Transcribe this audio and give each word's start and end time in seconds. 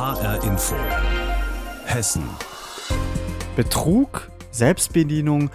HR 0.00 0.42
Info. 0.44 0.76
Hessen. 1.84 2.22
Betrug, 3.54 4.30
Selbstbedienung, 4.50 5.50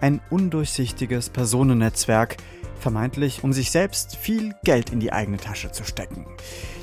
ein 0.00 0.20
undurchsichtiges 0.30 1.30
Personennetzwerk, 1.30 2.36
vermeintlich 2.78 3.42
um 3.42 3.52
sich 3.52 3.72
selbst 3.72 4.14
viel 4.14 4.54
Geld 4.62 4.90
in 4.90 5.00
die 5.00 5.12
eigene 5.12 5.38
Tasche 5.38 5.72
zu 5.72 5.82
stecken. 5.82 6.26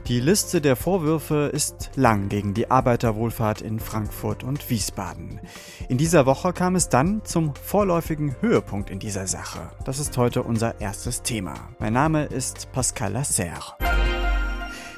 Die 0.07 0.19
Liste 0.19 0.59
der 0.59 0.75
Vorwürfe 0.75 1.49
ist 1.53 1.91
lang 1.95 2.27
gegen 2.27 2.53
die 2.53 2.69
Arbeiterwohlfahrt 2.69 3.61
in 3.61 3.79
Frankfurt 3.79 4.43
und 4.43 4.69
Wiesbaden. 4.69 5.39
In 5.87 5.97
dieser 5.97 6.25
Woche 6.25 6.51
kam 6.51 6.75
es 6.75 6.89
dann 6.89 7.23
zum 7.23 7.55
vorläufigen 7.55 8.35
Höhepunkt 8.41 8.89
in 8.89 8.99
dieser 8.99 9.25
Sache. 9.25 9.61
Das 9.85 9.99
ist 9.99 10.17
heute 10.17 10.43
unser 10.43 10.81
erstes 10.81 11.21
Thema. 11.21 11.53
Mein 11.79 11.93
Name 11.93 12.25
ist 12.25 12.69
Pascal 12.73 13.13
Lasserre. 13.13 13.77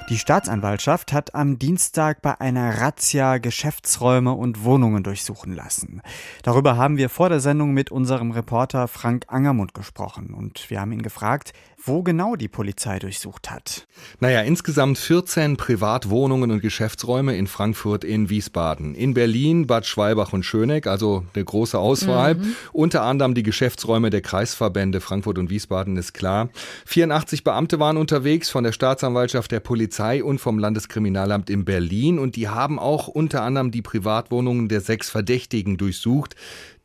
Die 0.10 0.18
Staatsanwaltschaft 0.18 1.12
hat 1.12 1.36
am 1.36 1.60
Dienstag 1.60 2.22
bei 2.22 2.40
einer 2.40 2.80
Razzia 2.80 3.40
Geschäftsräume 3.40 4.32
und 4.32 4.64
Wohnungen 4.64 5.04
durchsuchen 5.04 5.54
lassen. 5.54 6.02
Darüber 6.44 6.78
haben 6.78 6.96
wir 6.96 7.10
vor 7.10 7.28
der 7.28 7.42
Sendung 7.42 7.74
mit 7.74 7.92
unserem 7.92 8.32
Reporter 8.32 8.88
Frank 8.88 9.26
Angermund 9.28 9.74
gesprochen 9.74 10.34
und 10.34 10.70
wir 10.70 10.80
haben 10.80 10.94
ihn 10.94 11.02
gefragt, 11.02 11.52
wo 11.80 12.02
genau 12.02 12.36
die 12.36 12.48
Polizei 12.48 13.00
durchsucht 13.00 13.52
hat. 13.52 13.88
Naja, 14.20 14.42
insgesamt 14.42 14.98
14 14.98 15.58
Privatwohnungen 15.58 16.52
und 16.52 16.62
Geschäftsräume 16.62 17.38
in 17.38 17.48
Frankfurt, 17.48 18.04
in 18.04 18.30
Wiesbaden, 18.30 18.96
in 18.96 19.14
Berlin, 19.14 19.68
Bad 19.68 19.86
Schwalbach 19.86 20.34
und 20.34 20.44
Schöneck, 20.44 20.88
also 20.88 21.26
eine 21.34 21.46
große 21.46 21.78
Auswahl. 21.78 22.36
Mhm. 22.36 22.56
Unter 22.74 23.04
anderem 23.04 23.36
die 23.36 23.44
Geschäftsräume 23.44 24.10
der 24.10 24.22
Kreisverbände 24.22 25.02
Frankfurt 25.02 25.38
und 25.38 25.50
Wiesbaden 25.50 25.98
ist 25.98 26.14
klar. 26.14 26.50
84 26.86 27.44
Beamte 27.44 27.80
waren 27.80 27.98
unterwegs 27.98 28.50
von 28.50 28.64
der 28.64 28.72
Staatsanwaltschaft, 28.72 29.52
der 29.52 29.60
Polizei 29.60 30.24
und 30.24 30.40
vom 30.40 30.58
Landeskriminalamt 30.58 31.50
in 31.50 31.64
Berlin 31.64 32.18
und 32.18 32.36
die 32.36 32.50
haben 32.50 32.80
auch 32.80 33.08
unter 33.08 33.44
anderem 33.44 33.72
die 33.72 33.82
Privatwohnungen 33.82 34.68
der 34.68 34.82
sechs 34.82 35.10
Verdächtigen 35.10 35.78
durchsucht, 35.78 36.36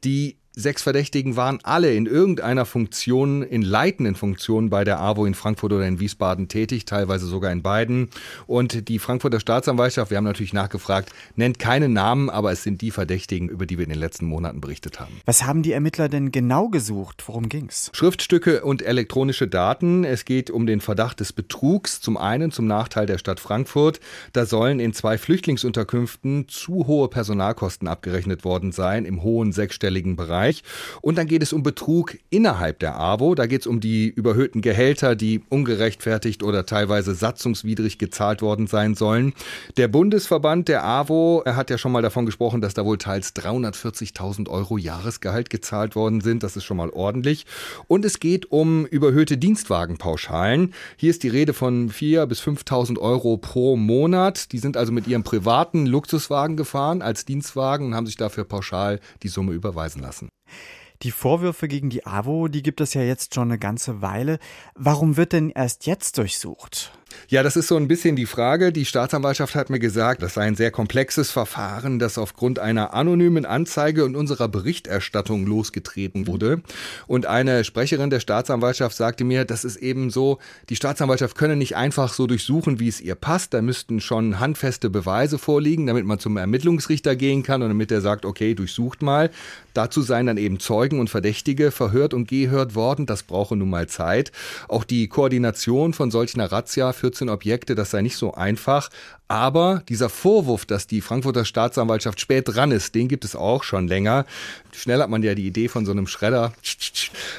die 0.04 0.36
sechs 0.54 0.82
Verdächtigen 0.82 1.36
waren 1.36 1.58
alle 1.62 1.94
in 1.94 2.06
irgendeiner 2.06 2.66
Funktion, 2.66 3.42
in 3.42 3.62
leitenden 3.62 4.14
Funktionen 4.14 4.70
bei 4.70 4.84
der 4.84 5.00
AWO 5.00 5.24
in 5.24 5.34
Frankfurt 5.34 5.72
oder 5.72 5.86
in 5.86 5.98
Wiesbaden 5.98 6.48
tätig, 6.48 6.84
teilweise 6.84 7.26
sogar 7.26 7.52
in 7.52 7.62
beiden. 7.62 8.08
Und 8.46 8.88
die 8.88 8.98
Frankfurter 8.98 9.40
Staatsanwaltschaft, 9.40 10.10
wir 10.10 10.18
haben 10.18 10.24
natürlich 10.24 10.52
nachgefragt, 10.52 11.10
nennt 11.36 11.58
keine 11.58 11.88
Namen, 11.88 12.28
aber 12.28 12.52
es 12.52 12.62
sind 12.62 12.82
die 12.82 12.90
Verdächtigen, 12.90 13.48
über 13.48 13.66
die 13.66 13.78
wir 13.78 13.84
in 13.84 13.90
den 13.90 13.98
letzten 13.98 14.26
Monaten 14.26 14.60
berichtet 14.60 15.00
haben. 15.00 15.20
Was 15.24 15.44
haben 15.44 15.62
die 15.62 15.72
Ermittler 15.72 16.08
denn 16.08 16.32
genau 16.32 16.68
gesucht? 16.68 17.22
Worum 17.26 17.48
ging's? 17.48 17.90
Schriftstücke 17.94 18.62
und 18.62 18.82
elektronische 18.82 19.48
Daten. 19.48 20.04
Es 20.04 20.24
geht 20.24 20.50
um 20.50 20.66
den 20.66 20.80
Verdacht 20.80 21.20
des 21.20 21.32
Betrugs, 21.32 22.00
zum 22.00 22.16
einen 22.16 22.52
zum 22.52 22.66
Nachteil 22.66 23.06
der 23.06 23.18
Stadt 23.18 23.40
Frankfurt. 23.40 24.00
Da 24.32 24.44
sollen 24.44 24.80
in 24.80 24.92
zwei 24.92 25.16
Flüchtlingsunterkünften 25.16 26.48
zu 26.48 26.86
hohe 26.86 27.08
Personalkosten 27.08 27.88
abgerechnet 27.88 28.44
worden 28.44 28.72
sein, 28.72 29.04
im 29.04 29.22
hohen 29.22 29.52
sechsstelligen 29.52 30.16
Bereich. 30.16 30.41
Bereich. 30.42 30.62
Und 31.00 31.18
dann 31.18 31.26
geht 31.26 31.42
es 31.42 31.52
um 31.52 31.62
Betrug 31.62 32.16
innerhalb 32.30 32.78
der 32.80 32.98
AWO. 32.98 33.34
Da 33.34 33.46
geht 33.46 33.62
es 33.62 33.66
um 33.66 33.80
die 33.80 34.08
überhöhten 34.08 34.60
Gehälter, 34.60 35.14
die 35.14 35.42
ungerechtfertigt 35.48 36.42
oder 36.42 36.66
teilweise 36.66 37.14
satzungswidrig 37.14 37.98
gezahlt 37.98 38.42
worden 38.42 38.66
sein 38.66 38.94
sollen. 38.94 39.32
Der 39.76 39.88
Bundesverband 39.88 40.68
der 40.68 40.84
AWO 40.84 41.44
hat 41.46 41.70
ja 41.70 41.78
schon 41.78 41.92
mal 41.92 42.02
davon 42.02 42.26
gesprochen, 42.26 42.60
dass 42.60 42.74
da 42.74 42.84
wohl 42.84 42.98
teils 42.98 43.34
340.000 43.36 44.48
Euro 44.48 44.78
Jahresgehalt 44.78 45.50
gezahlt 45.50 45.94
worden 45.94 46.20
sind. 46.20 46.42
Das 46.42 46.56
ist 46.56 46.64
schon 46.64 46.76
mal 46.76 46.90
ordentlich. 46.90 47.46
Und 47.86 48.04
es 48.04 48.20
geht 48.20 48.50
um 48.50 48.86
überhöhte 48.86 49.38
Dienstwagenpauschalen. 49.38 50.74
Hier 50.96 51.10
ist 51.10 51.22
die 51.22 51.28
Rede 51.28 51.52
von 51.52 51.90
4.000 51.90 52.26
bis 52.26 52.42
5.000 52.42 52.98
Euro 52.98 53.36
pro 53.36 53.76
Monat. 53.76 54.52
Die 54.52 54.58
sind 54.58 54.76
also 54.76 54.92
mit 54.92 55.06
ihrem 55.06 55.22
privaten 55.22 55.86
Luxuswagen 55.86 56.56
gefahren 56.56 57.02
als 57.02 57.24
Dienstwagen 57.24 57.86
und 57.86 57.94
haben 57.94 58.06
sich 58.06 58.16
dafür 58.16 58.44
pauschal 58.44 59.00
die 59.22 59.28
Summe 59.28 59.52
überweisen 59.52 60.02
lassen. 60.02 60.31
Die 61.02 61.10
Vorwürfe 61.10 61.66
gegen 61.66 61.90
die 61.90 62.06
AWO, 62.06 62.46
die 62.48 62.62
gibt 62.62 62.80
es 62.80 62.94
ja 62.94 63.02
jetzt 63.02 63.34
schon 63.34 63.48
eine 63.48 63.58
ganze 63.58 64.02
Weile. 64.02 64.38
Warum 64.74 65.16
wird 65.16 65.32
denn 65.32 65.50
erst 65.50 65.86
jetzt 65.86 66.16
durchsucht? 66.18 66.92
Ja, 67.28 67.42
das 67.42 67.56
ist 67.56 67.68
so 67.68 67.76
ein 67.76 67.88
bisschen 67.88 68.16
die 68.16 68.26
Frage. 68.26 68.72
Die 68.72 68.84
Staatsanwaltschaft 68.84 69.54
hat 69.54 69.70
mir 69.70 69.78
gesagt, 69.78 70.22
das 70.22 70.34
sei 70.34 70.42
ein 70.42 70.54
sehr 70.54 70.70
komplexes 70.70 71.30
Verfahren, 71.30 71.98
das 71.98 72.18
aufgrund 72.18 72.58
einer 72.58 72.94
anonymen 72.94 73.46
Anzeige 73.46 74.04
und 74.04 74.16
unserer 74.16 74.48
Berichterstattung 74.48 75.46
losgetreten 75.46 76.26
wurde. 76.26 76.62
Und 77.06 77.26
eine 77.26 77.64
Sprecherin 77.64 78.10
der 78.10 78.20
Staatsanwaltschaft 78.20 78.96
sagte 78.96 79.24
mir, 79.24 79.44
das 79.44 79.64
ist 79.64 79.76
eben 79.76 80.10
so, 80.10 80.38
die 80.68 80.76
Staatsanwaltschaft 80.76 81.36
könne 81.36 81.56
nicht 81.56 81.76
einfach 81.76 82.12
so 82.12 82.26
durchsuchen, 82.26 82.80
wie 82.80 82.88
es 82.88 83.00
ihr 83.00 83.14
passt. 83.14 83.54
Da 83.54 83.62
müssten 83.62 84.00
schon 84.00 84.40
handfeste 84.40 84.90
Beweise 84.90 85.38
vorliegen, 85.38 85.86
damit 85.86 86.04
man 86.04 86.18
zum 86.18 86.36
Ermittlungsrichter 86.36 87.16
gehen 87.16 87.42
kann 87.42 87.62
und 87.62 87.68
damit 87.68 87.90
er 87.90 88.00
sagt, 88.00 88.24
okay, 88.24 88.54
durchsucht 88.54 89.02
mal. 89.02 89.30
Dazu 89.74 90.02
seien 90.02 90.26
dann 90.26 90.36
eben 90.36 90.60
Zeugen 90.60 91.00
und 91.00 91.08
Verdächtige 91.08 91.70
verhört 91.70 92.14
und 92.14 92.28
gehört 92.28 92.74
worden. 92.74 93.06
Das 93.06 93.22
brauche 93.22 93.56
nun 93.56 93.70
mal 93.70 93.88
Zeit. 93.88 94.32
Auch 94.68 94.84
die 94.84 95.08
Koordination 95.08 95.94
von 95.94 96.10
solch 96.10 96.34
einer 96.34 96.52
Razzia 96.52 96.92
14 97.02 97.28
Objekte, 97.28 97.74
das 97.74 97.90
sei 97.90 98.00
nicht 98.00 98.16
so 98.16 98.34
einfach. 98.34 98.88
Aber 99.26 99.82
dieser 99.88 100.08
Vorwurf, 100.08 100.66
dass 100.66 100.86
die 100.86 101.00
Frankfurter 101.00 101.44
Staatsanwaltschaft 101.44 102.20
spät 102.20 102.44
dran 102.46 102.70
ist, 102.70 102.94
den 102.94 103.08
gibt 103.08 103.24
es 103.24 103.34
auch 103.34 103.64
schon 103.64 103.88
länger. 103.88 104.24
Schnell 104.70 105.02
hat 105.02 105.10
man 105.10 105.20
ja 105.24 105.34
die 105.34 105.48
Idee 105.48 105.66
von 105.66 105.84
so 105.84 105.90
einem 105.90 106.06
Schredder. 106.06 106.52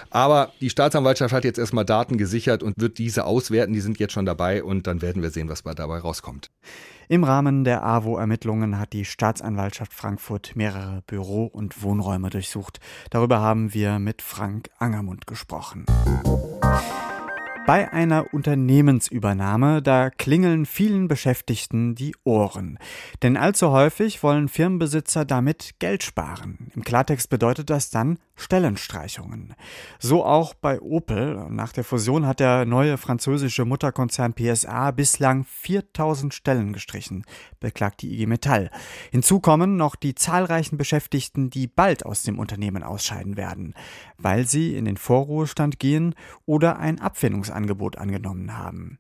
Aber 0.09 0.51
die 0.59 0.69
Staatsanwaltschaft 0.69 1.33
hat 1.33 1.45
jetzt 1.45 1.59
erstmal 1.59 1.85
Daten 1.85 2.17
gesichert 2.17 2.61
und 2.61 2.77
wird 2.77 2.97
diese 2.97 3.23
auswerten. 3.23 3.73
Die 3.73 3.79
sind 3.79 3.99
jetzt 3.99 4.11
schon 4.11 4.25
dabei 4.25 4.63
und 4.63 4.85
dann 4.85 5.01
werden 5.01 5.21
wir 5.21 5.29
sehen, 5.29 5.47
was 5.47 5.63
dabei 5.63 5.99
rauskommt. 5.99 6.51
Im 7.07 7.23
Rahmen 7.23 7.63
der 7.63 7.83
AWO-Ermittlungen 7.83 8.79
hat 8.79 8.91
die 8.91 9.05
Staatsanwaltschaft 9.05 9.93
Frankfurt 9.93 10.57
mehrere 10.57 11.03
Büro- 11.07 11.45
und 11.45 11.81
Wohnräume 11.83 12.29
durchsucht. 12.29 12.81
Darüber 13.11 13.39
haben 13.39 13.73
wir 13.73 13.99
mit 13.99 14.21
Frank 14.21 14.69
Angermund 14.77 15.25
gesprochen. 15.25 15.85
Bei 17.65 17.93
einer 17.93 18.33
Unternehmensübernahme, 18.33 19.81
da 19.81 20.09
klingeln 20.09 20.65
vielen 20.65 21.07
Beschäftigten 21.07 21.95
die 21.95 22.13
Ohren. 22.25 22.77
Denn 23.21 23.37
allzu 23.37 23.71
häufig 23.71 24.21
wollen 24.21 24.49
Firmenbesitzer 24.49 25.23
damit 25.23 25.75
Geld 25.79 26.03
sparen. 26.03 26.71
Im 26.75 26.83
Klartext 26.83 27.29
bedeutet 27.29 27.69
das 27.69 27.89
dann 27.89 28.19
Stellenstreichungen. 28.35 29.53
So 29.99 30.25
auch 30.25 30.53
bei 30.53 30.81
Opel. 30.81 31.47
Nach 31.49 31.71
der 31.71 31.83
Fusion 31.83 32.25
hat 32.25 32.39
der 32.39 32.65
neue 32.65 32.97
französische 32.97 33.65
Mutterkonzern 33.65 34.33
PSA 34.33 34.91
bislang 34.91 35.43
4000 35.43 36.33
Stellen 36.33 36.73
gestrichen, 36.73 37.25
beklagt 37.59 38.01
die 38.01 38.13
IG 38.13 38.25
Metall. 38.25 38.71
Hinzu 39.11 39.39
kommen 39.39 39.77
noch 39.77 39.95
die 39.95 40.15
zahlreichen 40.15 40.77
Beschäftigten, 40.77 41.49
die 41.49 41.67
bald 41.67 42.05
aus 42.05 42.23
dem 42.23 42.39
Unternehmen 42.39 42.83
ausscheiden 42.83 43.37
werden, 43.37 43.75
weil 44.17 44.47
sie 44.47 44.75
in 44.75 44.85
den 44.85 44.97
Vorruhestand 44.97 45.79
gehen 45.79 46.15
oder 46.45 46.79
ein 46.79 46.99
Abfindungsangebot 46.99 47.97
angenommen 47.97 48.57
haben. 48.57 48.99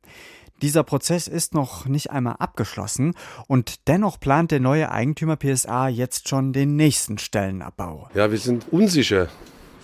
Dieser 0.63 0.83
Prozess 0.83 1.27
ist 1.27 1.53
noch 1.53 1.87
nicht 1.87 2.11
einmal 2.11 2.37
abgeschlossen 2.39 3.15
und 3.47 3.89
dennoch 3.89 4.17
plant 4.17 4.49
der 4.49 4.61
neue 4.61 4.89
Eigentümer 4.89 5.35
PSA 5.35 5.89
jetzt 5.89 6.29
schon 6.29 6.53
den 6.53 6.77
nächsten 6.77 7.17
Stellenabbau. 7.17 8.07
Ja, 8.13 8.31
wir 8.31 8.37
sind 8.37 8.71
unsicher, 8.71 9.27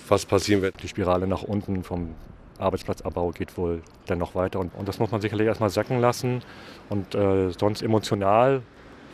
was 0.07 0.25
passieren 0.25 0.61
wird. 0.61 0.81
Die 0.81 0.87
Spirale 0.87 1.27
nach 1.27 1.43
unten 1.43 1.83
vom 1.83 2.15
Arbeitsplatzabbau 2.59 3.31
geht 3.31 3.57
wohl 3.57 3.81
dann 4.05 4.19
noch 4.19 4.35
weiter 4.35 4.61
und, 4.61 4.73
und 4.73 4.87
das 4.87 4.99
muss 4.99 5.11
man 5.11 5.19
sicherlich 5.19 5.47
erstmal 5.47 5.69
sacken 5.69 5.99
lassen 5.99 6.43
und 6.87 7.13
äh, 7.13 7.51
sonst 7.51 7.81
emotional 7.81 8.61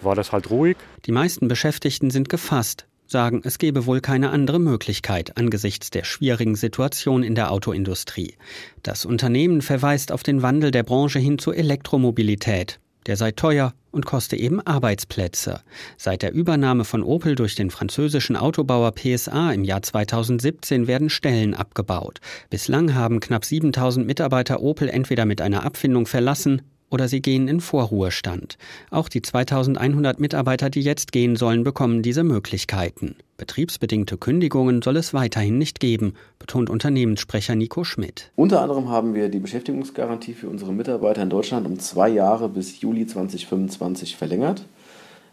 war 0.03 0.13
das 0.13 0.31
halt 0.31 0.51
ruhig. 0.51 0.77
Die 1.07 1.11
meisten 1.11 1.47
Beschäftigten 1.47 2.11
sind 2.11 2.29
gefasst 2.29 2.85
sagen, 3.07 3.41
es 3.43 3.57
gebe 3.57 3.85
wohl 3.85 4.01
keine 4.01 4.31
andere 4.31 4.59
Möglichkeit 4.59 5.37
angesichts 5.37 5.89
der 5.89 6.03
schwierigen 6.03 6.55
Situation 6.55 7.23
in 7.23 7.35
der 7.35 7.51
Autoindustrie. 7.51 8.35
Das 8.83 9.05
Unternehmen 9.05 9.61
verweist 9.61 10.11
auf 10.11 10.23
den 10.23 10.41
Wandel 10.41 10.71
der 10.71 10.83
Branche 10.83 11.19
hin 11.19 11.37
zur 11.37 11.55
Elektromobilität. 11.55 12.79
Der 13.05 13.17
sei 13.17 13.31
teuer 13.31 13.73
und 13.91 14.05
koste 14.05 14.35
eben 14.35 14.59
Arbeitsplätze. 14.61 15.61
Seit 15.95 16.23
der 16.23 16.33
Übernahme 16.33 16.85
von 16.85 17.03
Opel 17.03 17.35
durch 17.35 17.55
den 17.55 17.69
französischen 17.69 18.35
Autobauer 18.35 18.91
PSA 18.93 19.51
im 19.53 19.63
Jahr 19.63 19.83
2017 19.83 20.87
werden 20.87 21.09
Stellen 21.09 21.53
abgebaut. 21.53 22.19
Bislang 22.49 22.95
haben 22.95 23.19
knapp 23.19 23.45
7000 23.45 24.07
Mitarbeiter 24.07 24.61
Opel 24.61 24.89
entweder 24.89 25.25
mit 25.25 25.39
einer 25.39 25.63
Abfindung 25.63 26.07
verlassen 26.07 26.63
oder 26.89 27.07
sie 27.07 27.21
gehen 27.21 27.47
in 27.47 27.61
Vorruhestand. 27.61 28.57
Auch 28.91 29.09
die 29.09 29.21
2100 29.21 30.19
Mitarbeiter, 30.19 30.69
die 30.69 30.81
jetzt 30.81 31.11
gehen 31.11 31.35
sollen, 31.35 31.63
bekommen 31.63 32.01
diese 32.01 32.23
Möglichkeiten. 32.23 33.15
Betriebsbedingte 33.37 34.17
Kündigungen 34.17 34.81
soll 34.81 34.95
es 34.95 35.13
weiterhin 35.13 35.57
nicht 35.57 35.79
geben, 35.79 36.13
betont 36.39 36.69
Unternehmenssprecher 36.69 37.55
Nico 37.55 37.83
Schmidt. 37.83 38.31
Unter 38.35 38.61
anderem 38.61 38.89
haben 38.89 39.13
wir 39.13 39.27
die 39.29 39.39
Beschäftigungsgarantie 39.39 40.33
für 40.33 40.47
unsere 40.47 40.71
Mitarbeiter 40.71 41.21
in 41.21 41.29
Deutschland 41.29 41.65
um 41.67 41.79
zwei 41.79 42.09
Jahre 42.09 42.47
bis 42.47 42.79
Juli 42.79 43.05
2025 43.05 44.15
verlängert. 44.15 44.65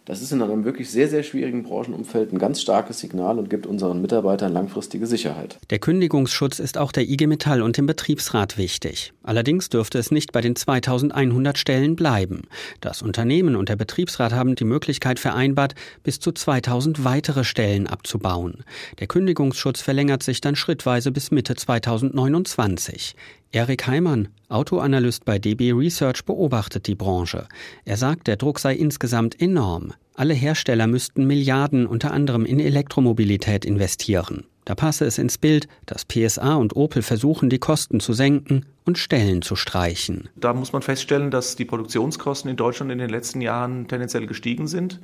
Das 0.05 0.21
ist 0.21 0.33
in 0.33 0.43
einem 0.43 0.65
wirklich 0.65 0.91
sehr, 0.91 1.09
sehr 1.09 1.23
schwierigen 1.23 1.63
Branchenumfeld 1.63 2.33
ein 2.33 2.39
ganz 2.39 2.61
starkes 2.61 2.99
Signal 2.99 3.39
und 3.39 3.49
gibt 3.49 3.67
unseren 3.67 4.03
Mitarbeitern 4.03 4.53
langfristige 4.53 5.07
Sicherheit. 5.07 5.59
Der 5.71 5.79
Kündigungsschutz 5.79 6.59
ist 6.59 6.77
auch 6.77 6.91
der 6.91 7.09
IG 7.09 7.29
Metall 7.29 7.63
und 7.63 7.77
dem 7.77 7.87
Betriebsrat 7.87 8.59
wichtig. 8.59 9.13
Allerdings 9.23 9.69
dürfte 9.69 9.99
es 9.99 10.11
nicht 10.11 10.33
bei 10.33 10.41
den 10.41 10.57
2100 10.57 11.57
Stellen 11.57 11.95
bleiben. 11.95 12.43
Das 12.81 13.01
Unternehmen 13.01 13.55
und 13.55 13.69
der 13.69 13.77
Betriebsrat 13.77 14.33
haben 14.33 14.57
die 14.57 14.65
Möglichkeit 14.65 15.21
vereinbart, 15.21 15.77
bis 16.03 16.19
zu 16.19 16.33
2000 16.33 17.05
weitere 17.05 17.45
Stellen 17.45 17.87
abzubauen. 17.87 18.65
Der 18.99 19.07
Kündigungsschutz 19.07 19.83
verlängert 19.83 20.25
sich 20.25 20.41
dann 20.41 20.57
schrittweise 20.57 21.13
bis 21.13 21.31
Mitte 21.31 21.55
2029. 21.55 23.15
Erik 23.55 23.87
Heimann, 23.87 24.29
Autoanalyst 24.49 25.27
bei 25.27 25.39
DB 25.39 25.73
Research, 25.73 26.25
beobachtet 26.25 26.87
die 26.87 26.95
Branche. 26.95 27.47
Er 27.85 27.99
sagt, 27.99 28.27
der 28.27 28.37
Druck 28.37 28.59
sei 28.59 28.75
insgesamt 28.75 29.39
enorm. 29.43 29.93
Alle 30.15 30.33
Hersteller 30.33 30.87
müssten 30.87 31.27
Milliarden 31.27 31.87
unter 31.87 32.15
anderem 32.15 32.47
in 32.47 32.61
Elektromobilität 32.61 33.67
investieren. 33.67 34.45
Da 34.65 34.75
passe 34.75 35.05
es 35.05 35.19
ins 35.19 35.37
Bild, 35.37 35.69
dass 35.85 36.07
PSA 36.07 36.55
und 36.55 36.77
Opel 36.77 37.03
versuchen, 37.03 37.51
die 37.51 37.59
Kosten 37.59 38.01
zu 38.01 38.15
senken 38.15 38.65
und 38.87 38.97
Stellen 38.97 39.43
zu 39.43 39.55
streichen. 39.55 40.31
Da 40.37 40.55
muss 40.55 40.73
man 40.73 40.81
feststellen, 40.81 41.31
dass 41.31 41.55
die 41.55 41.67
Produktionskosten 41.67 42.51
in 42.51 42.57
Deutschland 42.57 42.91
in 42.91 42.99
den 42.99 43.11
letzten 43.11 43.43
Jahren 43.43 43.87
tendenziell 43.87 44.27
gestiegen 44.27 44.67
sind. 44.67 44.99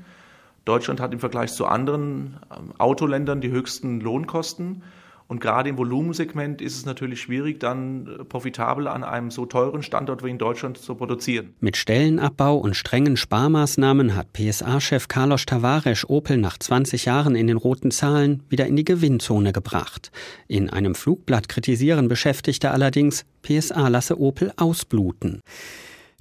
Deutschland 0.65 1.01
hat 1.01 1.13
im 1.13 1.21
Vergleich 1.21 1.53
zu 1.53 1.67
anderen 1.67 2.39
ähm, 2.51 2.73
Autoländern 2.79 3.43
die 3.43 3.51
höchsten 3.51 4.01
Lohnkosten. 4.01 4.83
Und 5.29 5.43
gerade 5.43 5.69
im 5.69 5.77
Volumensegment 5.77 6.63
ist 6.63 6.75
es 6.75 6.87
natürlich 6.87 7.21
schwierig, 7.21 7.61
dann 7.61 8.07
äh, 8.07 8.25
profitabel 8.25 8.89
an 8.89 9.05
einem 9.05 9.31
so 9.31 9.45
teuren 9.45 9.83
Standort 9.83 10.25
wie 10.25 10.31
in 10.31 10.39
Deutschland 10.39 10.79
zu 10.79 10.95
produzieren. 10.95 11.55
Mit 11.61 11.77
Stellenabbau 11.77 12.57
und 12.57 12.75
strengen 12.75 13.19
Sparmaßnahmen 13.19 14.17
hat 14.17 14.33
PSA-Chef 14.33 15.07
Carlos 15.09 15.45
Tavares 15.45 16.09
Opel 16.09 16.39
nach 16.39 16.57
20 16.57 17.05
Jahren 17.05 17.37
in 17.37 17.47
den 17.47 17.59
roten 17.59 17.91
Zahlen 17.91 18.43
wieder 18.49 18.67
in 18.67 18.77
die 18.77 18.85
Gewinnzone 18.85 19.53
gebracht. 19.53 20.11
In 20.47 20.71
einem 20.71 20.95
Flugblatt 20.95 21.51
kritisieren 21.51 22.09
Beschäftigte 22.09 22.71
allerdings, 22.71 23.27
PSA 23.43 23.89
lasse 23.89 24.19
Opel 24.19 24.53
ausbluten. 24.57 25.43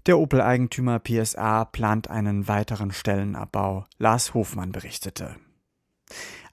Der 0.05 0.19
Opel-Eigentümer 0.19 0.99
PSA 0.99 1.63
plant 1.65 2.09
einen 2.09 2.49
weiteren 2.49 2.91
Stellenabbau. 2.91 3.85
Lars 3.99 4.33
Hofmann 4.33 4.73
berichtete. 4.73 5.35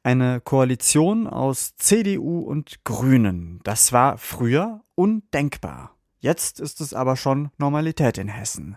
Eine 0.06 0.42
Koalition 0.42 1.26
aus 1.26 1.76
CDU 1.76 2.40
und 2.40 2.84
Grünen. 2.84 3.60
Das 3.64 3.94
war 3.94 4.18
früher 4.18 4.82
undenkbar. 4.94 5.96
Jetzt 6.18 6.60
ist 6.60 6.82
es 6.82 6.92
aber 6.92 7.16
schon 7.16 7.50
Normalität 7.56 8.18
in 8.18 8.28
Hessen. 8.28 8.76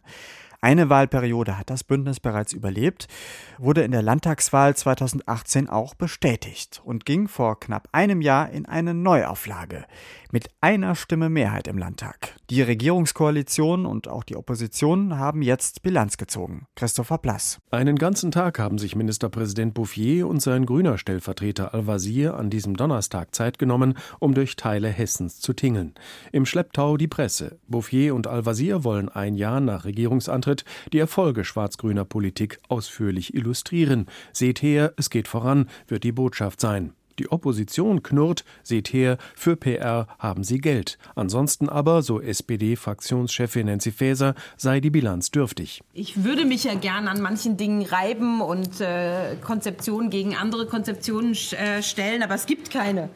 Eine 0.62 0.90
Wahlperiode 0.90 1.58
hat 1.58 1.70
das 1.70 1.84
Bündnis 1.84 2.22
bereits 2.22 2.54
überlebt, 2.54 3.10
wurde 3.58 3.84
in 3.84 3.92
der 3.92 4.04
Landtagswahl 4.04 4.74
2018 4.74 5.68
auch 5.68 5.96
bestätigt 5.96 6.82
und 6.86 7.06
ging 7.06 7.28
vor 7.28 7.60
knapp 7.60 7.90
einem 7.92 8.22
Jahr 8.22 8.50
in 8.50 8.66
eine 8.66 8.94
Neuauflage 8.94 9.86
mit 10.32 10.50
einer 10.62 10.96
Stimme 10.96 11.30
Mehrheit 11.30 11.68
im 11.68 11.78
Landtag. 11.78 12.36
Die 12.50 12.62
Regierungskoalition 12.62 13.86
und 13.86 14.08
auch 14.08 14.24
die 14.24 14.36
Opposition 14.36 15.18
haben 15.18 15.42
jetzt 15.42 15.82
Bilanz 15.82 16.18
gezogen. 16.18 16.66
Christopher 16.76 17.18
Plass. 17.18 17.60
Einen 17.72 17.98
ganzen 17.98 18.32
Tag 18.32 18.60
haben 18.60 18.78
sich 18.78 18.96
Ministerpräsident 18.96 19.74
Bouffier 19.74 20.28
und 20.28 20.42
sein 20.42 20.66
grüner 20.66 20.98
Stellvertreter 20.98 21.74
Al-Wazir 21.74 22.36
an 22.36 22.50
diesem 22.50 22.76
Donnerstag 22.76 23.36
Zeit 23.36 23.60
genommen, 23.60 23.98
um 24.20 24.34
durch 24.34 24.56
Teile 24.56 24.90
Hessens 24.90 25.40
zu 25.40 25.54
tingeln. 25.54 25.94
Im 26.32 26.46
Schlepptau 26.46 26.98
die 26.98 27.08
Presse. 27.08 27.60
Bouffier 27.68 28.16
und 28.16 28.28
Al-Wazir 28.28 28.84
wollen 28.84 29.10
ein 29.10 29.36
Jahr 29.36 29.60
nach 29.60 29.86
Regierungsantritt 29.86 30.64
die 30.94 31.00
Erfolge 31.00 31.44
schwarz-grüner 31.44 32.06
Politik 32.06 32.60
ausführlich 32.70 33.34
illustrieren. 33.34 34.08
Seht 34.32 34.62
her, 34.62 34.94
es 34.98 35.10
geht 35.10 35.28
voran, 35.28 35.68
wird 35.88 36.04
die 36.04 36.12
Botschaft 36.12 36.62
sein. 36.62 36.94
Die 37.19 37.31
Opposition 37.31 38.04
knurrt, 38.04 38.46
seht 38.64 38.94
her, 38.94 39.18
für 39.36 39.56
PR 39.56 40.08
haben 40.19 40.44
sie 40.44 40.60
Geld. 40.60 40.98
Ansonsten 41.16 41.68
aber, 41.69 42.02
so 42.02 42.22
SPD-Fraktionschefin 42.22 43.66
Nancy 43.66 43.92
Faeser, 43.92 44.36
sei 44.56 44.80
die 44.80 44.90
Bilanz 44.90 45.31
dürftig. 45.31 45.81
Ich 45.94 46.24
würde 46.24 46.46
mich 46.46 46.64
ja 46.64 46.75
gern 46.75 47.08
an 47.08 47.22
manchen 47.22 47.58
Dingen 47.58 47.84
reiben 47.84 48.42
und 48.42 48.81
äh, 48.81 49.36
Konzeptionen 49.42 50.10
gegen 50.10 50.36
andere 50.36 50.68
Konzeptionen 50.68 51.34
äh, 51.34 51.81
stellen, 51.81 52.22
aber 52.22 52.36
es 52.36 52.46
gibt 52.46 52.69
keine. 52.69 53.10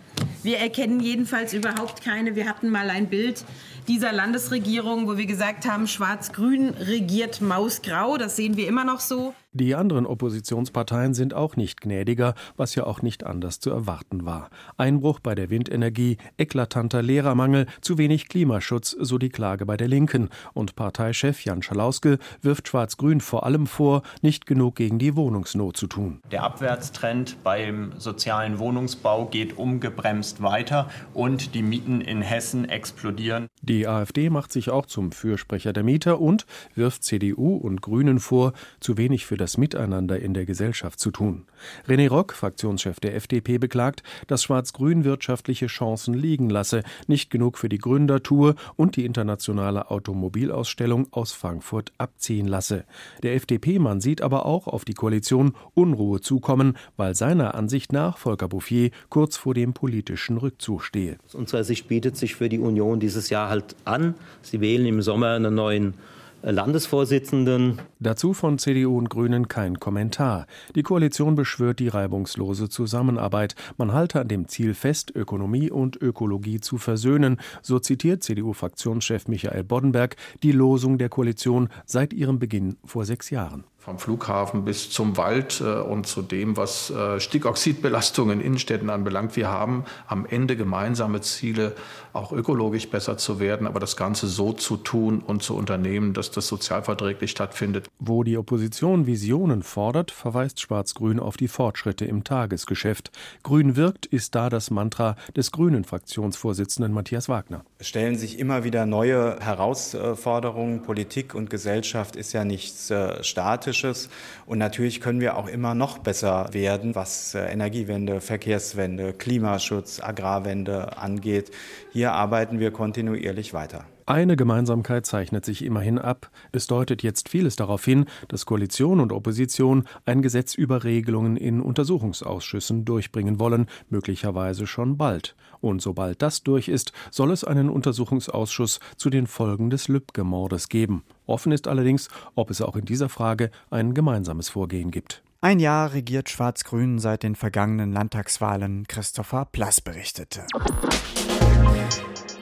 Wir 0.43 0.57
erkennen 0.57 0.99
jedenfalls 0.99 1.53
überhaupt 1.53 2.03
keine. 2.03 2.35
Wir 2.35 2.47
hatten 2.47 2.69
mal 2.69 2.89
ein 2.89 3.07
Bild 3.07 3.45
dieser 3.87 4.11
Landesregierung, 4.11 5.07
wo 5.07 5.17
wir 5.17 5.25
gesagt 5.25 5.65
haben, 5.65 5.87
Schwarz-Grün 5.87 6.69
regiert 6.69 7.41
Mausgrau. 7.41 8.17
Das 8.17 8.35
sehen 8.35 8.57
wir 8.57 8.67
immer 8.67 8.83
noch 8.83 8.99
so. 8.99 9.33
Die 9.53 9.75
anderen 9.75 10.05
Oppositionsparteien 10.05 11.13
sind 11.13 11.33
auch 11.33 11.57
nicht 11.57 11.81
gnädiger, 11.81 12.35
was 12.55 12.73
ja 12.75 12.85
auch 12.85 13.01
nicht 13.01 13.25
anders 13.25 13.59
zu 13.59 13.69
erwarten 13.69 14.23
war. 14.25 14.49
Einbruch 14.77 15.19
bei 15.19 15.35
der 15.35 15.49
Windenergie, 15.49 16.15
eklatanter 16.37 17.01
Lehrermangel, 17.01 17.65
zu 17.81 17.97
wenig 17.97 18.29
Klimaschutz, 18.29 18.95
so 18.97 19.17
die 19.17 19.27
Klage 19.27 19.65
bei 19.65 19.75
der 19.75 19.89
Linken. 19.89 20.29
Und 20.53 20.77
Parteichef 20.77 21.43
Jan 21.43 21.61
Schalauske 21.61 22.17
wirft 22.41 22.69
Schwarz-Grün 22.69 23.19
vor 23.19 23.45
allem 23.45 23.67
vor, 23.67 24.03
nicht 24.21 24.45
genug 24.45 24.77
gegen 24.77 24.99
die 24.99 25.17
Wohnungsnot 25.17 25.75
zu 25.75 25.87
tun. 25.87 26.21
Der 26.31 26.43
Abwärtstrend 26.43 27.43
beim 27.43 27.91
sozialen 27.97 28.57
Wohnungsbau 28.57 29.25
geht 29.25 29.57
ungebremst 29.57 30.41
weiter 30.41 30.89
und 31.13 31.55
die 31.55 31.63
Mieten 31.63 31.99
in 31.99 32.21
Hessen 32.21 32.69
explodieren. 32.69 33.47
Die 33.61 33.85
AfD 33.85 34.29
macht 34.29 34.53
sich 34.53 34.69
auch 34.69 34.85
zum 34.85 35.11
Fürsprecher 35.11 35.73
der 35.73 35.83
Mieter 35.83 36.21
und 36.21 36.45
wirft 36.73 37.03
CDU 37.03 37.57
und 37.57 37.81
Grünen 37.81 38.21
vor, 38.21 38.53
zu 38.79 38.95
wenig 38.95 39.25
für 39.25 39.40
das 39.41 39.57
Miteinander 39.57 40.19
in 40.19 40.35
der 40.35 40.45
Gesellschaft 40.45 40.99
zu 40.99 41.09
tun. 41.09 41.45
René 41.87 42.07
Rock, 42.07 42.33
Fraktionschef 42.33 42.99
der 42.99 43.15
FDP, 43.15 43.57
beklagt, 43.57 44.03
dass 44.27 44.43
Schwarz-Grün 44.43 45.03
wirtschaftliche 45.03 45.65
Chancen 45.65 46.13
liegen 46.13 46.49
lasse, 46.49 46.83
nicht 47.07 47.31
genug 47.31 47.57
für 47.57 47.67
die 47.67 47.79
Gründertour 47.79 48.55
und 48.75 48.95
die 48.95 49.05
internationale 49.05 49.89
Automobilausstellung 49.89 51.07
aus 51.11 51.31
Frankfurt 51.31 51.91
abziehen 51.97 52.47
lasse. 52.47 52.85
Der 53.23 53.33
FDP-Mann 53.33 53.99
sieht 53.99 54.21
aber 54.21 54.45
auch 54.45 54.67
auf 54.67 54.85
die 54.85 54.93
Koalition 54.93 55.53
Unruhe 55.73 56.21
zukommen, 56.21 56.77
weil 56.95 57.15
seiner 57.15 57.55
Ansicht 57.55 57.91
nach 57.91 58.19
Volker 58.19 58.47
Bouffier 58.47 58.91
kurz 59.09 59.37
vor 59.37 59.55
dem 59.55 59.73
politischen 59.73 60.37
Rückzug 60.37 60.83
stehe. 60.83 61.17
Aus 61.25 61.33
unserer 61.33 61.63
Sicht 61.63 61.87
bietet 61.87 62.15
sich 62.15 62.35
für 62.35 62.47
die 62.47 62.59
Union 62.59 62.99
dieses 62.99 63.31
Jahr 63.31 63.49
halt 63.49 63.75
an. 63.85 64.13
Sie 64.43 64.61
wählen 64.61 64.85
im 64.85 65.01
Sommer 65.01 65.31
einen 65.31 65.55
neuen 65.55 65.95
Landesvorsitzenden. 66.43 67.79
Dazu 67.99 68.33
von 68.33 68.57
CDU 68.57 68.97
und 68.97 69.09
Grünen 69.09 69.47
kein 69.47 69.79
Kommentar. 69.79 70.47
Die 70.75 70.81
Koalition 70.81 71.35
beschwört 71.35 71.79
die 71.79 71.87
reibungslose 71.87 72.67
Zusammenarbeit. 72.67 73.55
Man 73.77 73.93
halte 73.93 74.19
an 74.19 74.27
dem 74.27 74.47
Ziel 74.47 74.73
fest, 74.73 75.11
Ökonomie 75.15 75.69
und 75.69 76.01
Ökologie 76.01 76.59
zu 76.59 76.77
versöhnen. 76.77 77.39
So 77.61 77.77
zitiert 77.77 78.23
CDU-Fraktionschef 78.23 79.27
Michael 79.27 79.63
Boddenberg 79.63 80.15
die 80.41 80.51
Losung 80.51 80.97
der 80.97 81.09
Koalition 81.09 81.69
seit 81.85 82.11
ihrem 82.11 82.39
Beginn 82.39 82.77
vor 82.85 83.05
sechs 83.05 83.29
Jahren 83.29 83.63
vom 83.81 83.97
Flughafen 83.97 84.63
bis 84.63 84.91
zum 84.91 85.17
Wald 85.17 85.59
äh, 85.59 85.79
und 85.79 86.05
zu 86.05 86.21
dem, 86.21 86.55
was 86.55 86.91
äh, 86.91 87.19
Stickoxidbelastungen 87.19 88.39
in 88.39 88.45
Innenstädten 88.45 88.91
anbelangt. 88.91 89.35
Wir 89.35 89.49
haben 89.49 89.85
am 90.07 90.27
Ende 90.27 90.55
gemeinsame 90.55 91.21
Ziele, 91.21 91.73
auch 92.13 92.31
ökologisch 92.31 92.89
besser 92.89 93.17
zu 93.17 93.39
werden, 93.39 93.65
aber 93.65 93.79
das 93.79 93.97
Ganze 93.97 94.27
so 94.27 94.53
zu 94.53 94.77
tun 94.77 95.23
und 95.25 95.41
zu 95.41 95.55
unternehmen, 95.55 96.13
dass 96.13 96.29
das 96.29 96.47
sozialverträglich 96.47 97.31
stattfindet. 97.31 97.87
Wo 97.99 98.23
die 98.23 98.37
Opposition 98.37 99.07
Visionen 99.07 99.63
fordert, 99.63 100.11
verweist 100.11 100.59
Schwarz-Grün 100.59 101.19
auf 101.19 101.37
die 101.37 101.47
Fortschritte 101.47 102.05
im 102.05 102.23
Tagesgeschäft. 102.23 103.11
Grün 103.41 103.77
wirkt 103.77 104.05
ist 104.05 104.35
da 104.35 104.49
das 104.49 104.69
Mantra 104.69 105.15
des 105.35 105.51
grünen 105.51 105.85
Fraktionsvorsitzenden 105.85 106.93
Matthias 106.93 107.29
Wagner. 107.29 107.63
Es 107.79 107.87
stellen 107.87 108.17
sich 108.17 108.37
immer 108.37 108.63
wieder 108.63 108.85
neue 108.85 109.39
Herausforderungen. 109.39 110.83
Politik 110.83 111.33
und 111.33 111.49
Gesellschaft 111.49 112.15
ist 112.15 112.33
ja 112.33 112.43
nichts 112.43 112.91
äh, 112.91 113.23
statisch 113.23 113.70
Dramatisches. 113.71 114.09
Und 114.45 114.57
natürlich 114.57 115.01
können 115.01 115.21
wir 115.21 115.37
auch 115.37 115.47
immer 115.47 115.73
noch 115.75 115.99
besser 115.99 116.53
werden, 116.53 116.95
was 116.95 117.35
äh, 117.35 117.45
Energiewende, 117.45 118.21
Verkehrswende, 118.21 119.13
Klimaschutz, 119.13 120.01
Agrarwende 120.01 120.97
angeht. 120.97 121.51
Hier 121.93 122.11
arbeiten 122.11 122.59
wir 122.59 122.71
kontinuierlich 122.71 123.53
weiter. 123.53 123.85
Eine 124.05 124.35
Gemeinsamkeit 124.35 125.05
zeichnet 125.05 125.45
sich 125.45 125.63
immerhin 125.63 125.99
ab. 125.99 126.31
Es 126.51 126.67
deutet 126.67 127.03
jetzt 127.03 127.29
vieles 127.29 127.55
darauf 127.55 127.85
hin, 127.85 128.05
dass 128.27 128.45
Koalition 128.45 128.99
und 128.99 129.11
Opposition 129.11 129.85
ein 130.05 130.21
Gesetz 130.21 130.55
über 130.55 130.83
Regelungen 130.83 131.37
in 131.37 131.61
Untersuchungsausschüssen 131.61 132.85
durchbringen 132.85 133.39
wollen, 133.39 133.67
möglicherweise 133.89 134.67
schon 134.67 134.97
bald. 134.97 135.35
Und 135.59 135.81
sobald 135.81 136.21
das 136.21 136.43
durch 136.43 136.67
ist, 136.67 136.91
soll 137.11 137.31
es 137.31 137.43
einen 137.43 137.69
Untersuchungsausschuss 137.69 138.79
zu 138.97 139.09
den 139.09 139.27
Folgen 139.27 139.69
des 139.69 139.87
Lübcke-Mordes 139.87 140.69
geben. 140.69 141.03
Offen 141.27 141.51
ist 141.51 141.67
allerdings, 141.67 142.09
ob 142.35 142.49
es 142.49 142.61
auch 142.61 142.75
in 142.75 142.85
dieser 142.85 143.09
Frage 143.09 143.51
ein 143.69 143.93
gemeinsames 143.93 144.49
Vorgehen 144.49 144.91
gibt. 144.91 145.23
Ein 145.43 145.59
Jahr 145.59 145.93
regiert 145.93 146.29
Schwarz-Grün 146.29 146.99
seit 146.99 147.23
den 147.23 147.35
vergangenen 147.35 147.91
Landtagswahlen, 147.91 148.85
Christopher 148.87 149.45
Plass 149.45 149.81
berichtete. 149.81 150.45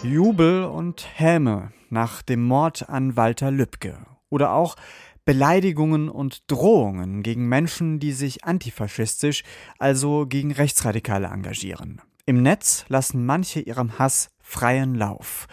Jubel 0.03 0.63
und 0.63 1.05
Häme 1.19 1.73
nach 1.89 2.21
dem 2.21 2.43
Mord 2.43 2.87
an 2.87 3.17
Walter 3.17 3.51
Lübcke 3.51 3.97
oder 4.29 4.53
auch 4.53 4.77
Beleidigungen 5.25 6.07
und 6.07 6.49
Drohungen 6.49 7.21
gegen 7.21 7.49
Menschen, 7.49 7.99
die 7.99 8.13
sich 8.13 8.45
antifaschistisch, 8.45 9.43
also 9.77 10.25
gegen 10.25 10.53
Rechtsradikale 10.53 11.27
engagieren. 11.27 12.01
Im 12.25 12.41
Netz 12.41 12.85
lassen 12.87 13.25
manche 13.25 13.59
ihrem 13.59 13.99
Hass 13.99 14.29
freien 14.39 14.95
Lauf. 14.95 15.47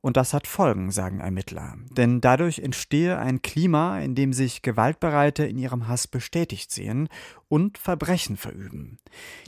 Und 0.00 0.16
das 0.16 0.32
hat 0.32 0.46
Folgen, 0.46 0.90
sagen 0.92 1.20
Ermittler. 1.20 1.74
Denn 1.90 2.20
dadurch 2.20 2.60
entstehe 2.60 3.18
ein 3.18 3.42
Klima, 3.42 3.98
in 4.00 4.14
dem 4.14 4.32
sich 4.32 4.62
Gewaltbereite 4.62 5.44
in 5.44 5.58
ihrem 5.58 5.88
Hass 5.88 6.06
bestätigt 6.06 6.70
sehen 6.70 7.08
und 7.48 7.78
Verbrechen 7.78 8.36
verüben. 8.36 8.98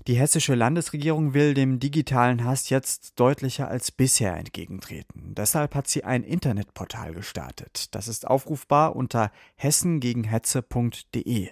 Die 0.07 0.15
hessische 0.15 0.55
Landesregierung 0.55 1.35
will 1.35 1.55
dem 1.55 1.79
digitalen 1.79 2.45
Hass 2.45 2.71
jetzt 2.71 3.19
deutlicher 3.21 3.69
als 3.69 3.91
bisher 3.91 4.37
entgegentreten. 4.37 5.35
Deshalb 5.35 5.75
hat 5.75 5.89
sie 5.89 6.05
ein 6.05 6.25
Internetportal 6.25 7.13
gestartet. 7.13 7.95
Das 7.95 8.09
ist 8.09 8.27
aufrufbar 8.27 8.97
unter 8.97 9.31
hessengegenhetze.de. 9.57 11.49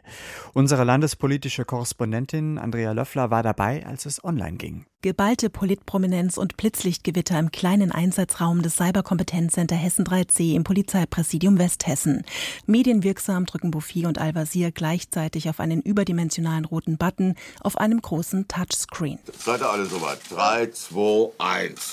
Unsere 0.55 0.85
landespolitische 0.85 1.65
Korrespondentin 1.65 2.59
Andrea 2.59 2.93
Löffler 2.93 3.31
war 3.31 3.43
dabei, 3.43 3.87
als 3.87 4.07
es 4.07 4.25
online 4.25 4.57
ging. 4.57 4.87
Geballte 5.01 5.49
Politprominenz 5.49 6.39
und 6.39 6.57
Blitzlichtgewitter 6.57 7.39
im 7.39 7.53
kleinen 7.53 7.93
Einsatzraum 7.93 8.63
des 8.63 8.75
Cyberkompetenzcenter 8.75 9.77
Hessen 9.77 10.05
3C 10.05 10.57
im 10.57 10.65
Polizeipräsidium 10.65 11.57
Westhessen. 11.61 12.25
Medienwirksam 12.67 13.47
drücken 13.47 13.71
Bouffier 13.71 14.09
und 14.09 14.19
Al-Wazir 14.19 14.73
gleichzeitig 14.73 15.49
auf 15.49 15.61
einen 15.61 15.83
überdimensionalen 15.83 16.38
roten 16.47 16.97
Button 16.99 17.35
auf 17.61 17.79
einem 17.79 18.01
großen 18.01 18.49
Touchscreen. 18.49 19.19
Seid 19.39 19.61
ihr 19.61 19.71
alle 19.71 19.87
soweit? 19.87 20.19
3, 20.31 20.71
2, 20.71 21.33
1. 21.39 21.93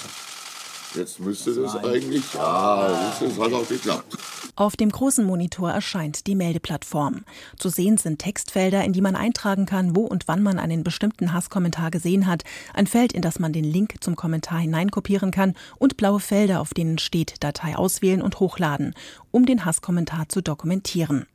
Jetzt 0.95 1.19
müsste 1.19 1.53
das 1.53 1.75
eigentlich, 1.75 2.33
ja, 2.33 3.11
das 3.19 3.39
hat 3.39 3.53
auch 3.53 3.67
geklappt. 3.67 4.17
Auf 4.55 4.77
dem 4.77 4.89
großen 4.89 5.25
Monitor 5.25 5.69
erscheint 5.69 6.27
die 6.27 6.35
Meldeplattform. 6.35 7.25
Zu 7.57 7.67
sehen 7.67 7.97
sind 7.97 8.19
Textfelder, 8.19 8.85
in 8.85 8.93
die 8.93 9.01
man 9.01 9.17
eintragen 9.17 9.65
kann, 9.65 9.97
wo 9.97 10.05
und 10.05 10.29
wann 10.29 10.41
man 10.41 10.59
einen 10.59 10.85
bestimmten 10.85 11.33
Hasskommentar 11.33 11.91
gesehen 11.91 12.25
hat, 12.25 12.43
ein 12.73 12.87
Feld, 12.87 13.11
in 13.11 13.21
das 13.21 13.39
man 13.39 13.51
den 13.51 13.65
Link 13.65 13.95
zum 13.99 14.15
Kommentar 14.15 14.59
hineinkopieren 14.59 15.31
kann 15.31 15.55
und 15.77 15.97
blaue 15.97 16.21
Felder, 16.21 16.61
auf 16.61 16.73
denen 16.73 16.97
steht 16.97 17.43
Datei 17.43 17.75
auswählen 17.75 18.21
und 18.21 18.39
hochladen, 18.39 18.93
um 19.31 19.45
den 19.45 19.65
Hasskommentar 19.65 20.29
zu 20.29 20.41
dokumentieren. 20.41 21.27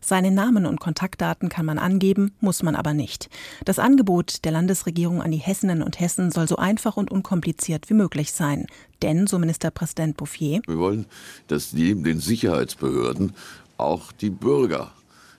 Seinen 0.00 0.34
Namen 0.34 0.66
und 0.66 0.80
Kontaktdaten 0.80 1.48
kann 1.48 1.66
man 1.66 1.78
angeben, 1.78 2.32
muss 2.40 2.62
man 2.62 2.74
aber 2.74 2.94
nicht. 2.94 3.28
Das 3.64 3.78
Angebot 3.78 4.44
der 4.44 4.52
Landesregierung 4.52 5.22
an 5.22 5.30
die 5.30 5.38
Hessinnen 5.38 5.82
und 5.82 6.00
Hessen 6.00 6.30
soll 6.30 6.48
so 6.48 6.56
einfach 6.56 6.96
und 6.96 7.10
unkompliziert 7.10 7.90
wie 7.90 7.94
möglich 7.94 8.32
sein. 8.32 8.66
Denn, 9.02 9.26
so 9.26 9.38
Ministerpräsident 9.38 10.16
Bouffier, 10.16 10.60
wir 10.66 10.78
wollen, 10.78 11.06
dass 11.48 11.72
neben 11.72 12.04
den 12.04 12.20
Sicherheitsbehörden 12.20 13.32
auch 13.78 14.12
die 14.12 14.30
Bürger 14.30 14.92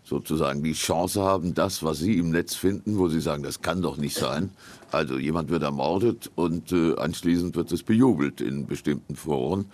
sozusagen 0.03 0.61
die 0.61 0.73
Chance 0.73 1.21
haben, 1.21 1.53
das, 1.53 1.83
was 1.83 1.99
sie 1.99 2.17
im 2.17 2.31
Netz 2.31 2.55
finden, 2.55 2.97
wo 2.97 3.07
sie 3.07 3.21
sagen, 3.21 3.43
das 3.43 3.61
kann 3.61 3.81
doch 3.81 3.95
nicht 3.95 4.17
sein. 4.17 4.51
Also 4.91 5.17
jemand 5.17 5.49
wird 5.49 5.63
ermordet 5.63 6.29
und 6.35 6.73
äh, 6.73 6.95
anschließend 6.97 7.55
wird 7.55 7.71
es 7.71 7.81
bejubelt 7.81 8.41
in 8.41 8.67
bestimmten 8.67 9.15
Foren, 9.15 9.67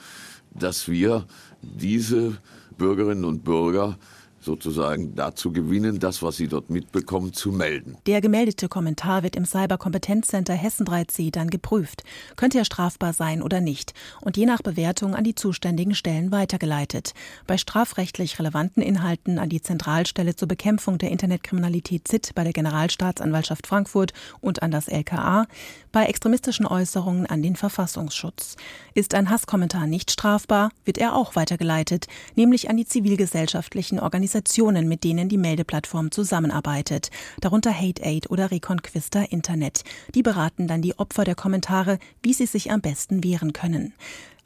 dass 0.54 0.88
wir 0.88 1.26
diese 1.62 2.38
Bürgerinnen 2.78 3.26
und 3.26 3.44
Bürger 3.44 3.98
sozusagen 4.48 5.14
dazu 5.14 5.52
gewinnen, 5.52 6.00
das, 6.00 6.24
was 6.24 6.38
sie 6.38 6.48
dort 6.48 6.72
mitbekommen, 6.72 7.34
zu 7.34 7.52
melden. 7.52 7.98
Der 8.08 8.22
gemeldete 8.22 8.70
Kommentar 8.70 9.22
wird 9.22 9.36
im 9.36 9.46
Cyberkompetenzcenter 9.46 10.54
Hessen 10.54 10.88
3C 10.88 11.32
dann 11.32 11.50
geprüft. 11.50 12.04
Könnte 12.38 12.58
er 12.58 12.66
strafbar 12.66 13.14
sein 13.14 13.44
oder 13.44 13.62
nicht? 13.62 13.94
Und 14.22 14.38
je 14.38 14.46
nach 14.46 14.62
Bewertung 14.62 15.14
an 15.14 15.26
die 15.26 15.36
zuständigen 15.36 15.94
Stellen 15.94 16.32
weitergeleitet. 16.32 17.14
Bei 17.46 17.58
strafrechtlich 17.58 18.40
relevanten 18.40 18.82
Inhalten 18.82 19.38
an 19.38 19.50
die 19.50 19.62
Zentralstelle 19.62 20.36
zur 20.36 20.48
Bekämpfung 20.48 20.98
der 20.98 21.12
Internetkriminalität 21.12 22.08
ZIT 22.08 22.32
bei 22.34 22.44
der 22.44 22.54
Generalstaatsanwaltschaft 22.54 23.68
Frankfurt 23.68 24.14
und 24.40 24.64
an 24.64 24.72
das 24.72 24.88
LKA. 24.88 25.46
Bei 25.92 26.06
extremistischen 26.06 26.66
Äußerungen 26.66 27.26
an 27.26 27.42
den 27.42 27.58
Verfassungsschutz. 27.58 28.56
Ist 28.94 29.14
ein 29.14 29.30
Hasskommentar 29.30 29.88
nicht 29.88 30.10
strafbar, 30.10 30.72
wird 30.86 30.98
er 30.98 31.16
auch 31.16 31.36
weitergeleitet, 31.36 32.08
nämlich 32.36 32.70
an 32.70 32.78
die 32.78 32.86
zivilgesellschaftlichen 32.86 34.00
Organisationen 34.00 34.37
Organisationen, 34.38 34.88
mit 34.88 35.04
denen 35.04 35.30
die 35.30 35.38
Meldeplattform 35.38 36.12
zusammenarbeitet, 36.12 37.10
darunter 37.42 37.74
Hate 37.74 38.04
Aid 38.04 38.30
oder 38.30 38.52
Reconquista 38.52 39.24
Internet. 39.24 39.84
Die 40.14 40.22
beraten 40.22 40.68
dann 40.68 40.84
die 40.84 41.00
Opfer 41.00 41.24
der 41.24 41.34
Kommentare, 41.34 41.98
wie 42.22 42.34
sie 42.34 42.46
sich 42.46 42.70
am 42.70 42.82
besten 42.82 43.24
wehren 43.24 43.52
können. 43.52 43.94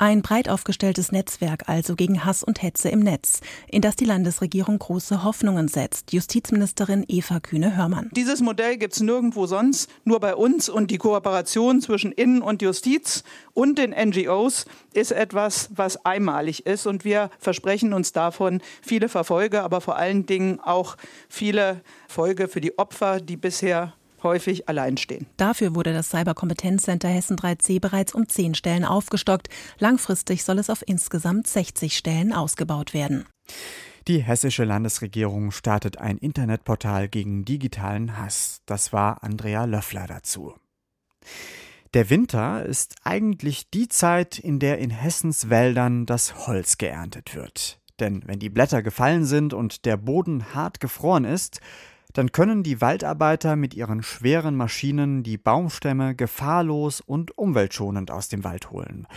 Ein 0.01 0.24
breit 0.24 0.50
aufgestelltes 0.50 1.12
Netzwerk 1.12 1.70
also 1.70 1.96
gegen 1.96 2.25
Hass 2.25 2.43
und 2.43 2.63
Hetze 2.63 2.89
im 2.89 3.01
Netz, 3.01 3.39
in 3.67 3.84
das 3.84 3.96
die 3.96 4.05
Landesregierung 4.05 4.79
große 4.79 5.24
Hoffnungen 5.24 5.67
setzt. 5.67 6.12
Justizministerin 6.12 7.05
Eva 7.08 7.39
Kühne-Hörmann. 7.39 8.10
Dieses 8.12 8.41
Modell 8.41 8.77
gibt 8.77 8.93
es 8.93 9.01
nirgendwo 9.01 9.46
sonst, 9.46 9.91
nur 10.03 10.20
bei 10.20 10.34
uns 10.34 10.70
und 10.70 10.89
die 10.89 10.98
Kooperation 10.98 11.81
zwischen 11.81 12.12
Innen- 12.12 12.41
und 12.41 12.63
Justiz 12.63 13.24
und 13.53 13.77
den 13.77 13.91
NGOs 13.91 14.65
ist 14.96 15.12
etwas, 15.12 15.70
was 15.75 16.03
einmalig 16.03 16.65
ist 16.65 16.88
und 16.88 17.05
wir 17.05 17.29
versprechen 17.38 17.93
uns 17.93 18.12
davon 18.12 18.60
viele 18.81 19.08
Verfolge, 19.08 19.62
aber 19.62 19.81
vor 19.81 19.98
allen 19.98 20.25
Dingen 20.25 20.60
auch 20.62 20.98
viele 21.29 21.81
Folge 22.08 22.48
für 22.48 22.60
die 22.60 22.75
Opfer, 22.79 23.22
die 23.22 23.38
bisher 23.38 23.93
häufig 24.24 24.70
allein 24.70 24.98
stehen. 24.98 25.28
Dafür 25.38 25.75
wurde 25.75 25.94
das 25.94 26.10
Cyberkompetenzcenter 26.10 27.10
Hessen 27.10 27.38
3C 27.38 27.80
bereits 27.80 28.13
um 28.13 28.28
zehn 28.28 28.56
Stellen 28.56 28.86
aufgestockt. 28.86 29.50
Langfristig 29.80 30.44
soll 30.44 30.60
es 30.60 30.70
auf 30.70 30.84
insgesamt 30.86 31.48
60 31.48 31.96
Stellen 31.96 32.34
ausgebaut 32.34 32.94
werden. 32.94 33.25
Die 34.08 34.22
hessische 34.22 34.63
Landesregierung 34.63 35.51
startet 35.51 35.98
ein 35.98 36.18
Internetportal 36.18 37.08
gegen 37.08 37.46
digitalen 37.46 38.18
Hass. 38.18 38.62
Das 38.66 38.92
war 38.92 39.24
Andrea 39.24 39.66
Löffler 39.66 40.08
dazu. 40.08 40.56
Der 41.94 42.10
Winter 42.10 42.66
ist 42.66 42.96
eigentlich 43.04 43.70
die 43.70 43.90
Zeit, 43.90 44.40
in 44.40 44.60
der 44.60 44.80
in 44.80 44.90
Hessens 44.90 45.50
Wäldern 45.50 46.06
das 46.06 46.48
Holz 46.48 46.78
geerntet 46.78 47.36
wird. 47.36 47.80
Denn 48.00 48.24
wenn 48.25 48.40
die 48.40 48.50
Blätter 48.50 48.82
gefallen 48.82 49.25
sind 49.25 49.54
und 49.54 49.86
der 49.86 49.98
Boden 49.98 50.56
hart 50.56 50.80
gefroren 50.80 51.25
ist, 51.25 51.60
dann 52.13 52.32
können 52.32 52.63
die 52.63 52.82
Waldarbeiter 52.82 53.56
mit 53.56 53.74
ihren 53.74 54.03
schweren 54.03 54.56
Maschinen 54.56 55.24
die 55.24 55.38
Baumstämme 55.38 56.15
gefahrlos 56.15 57.01
und 57.01 57.38
umweltschonend 57.38 58.12
aus 58.12 58.30
dem 58.30 58.44
Wald 58.44 58.72
holen. 58.72 59.08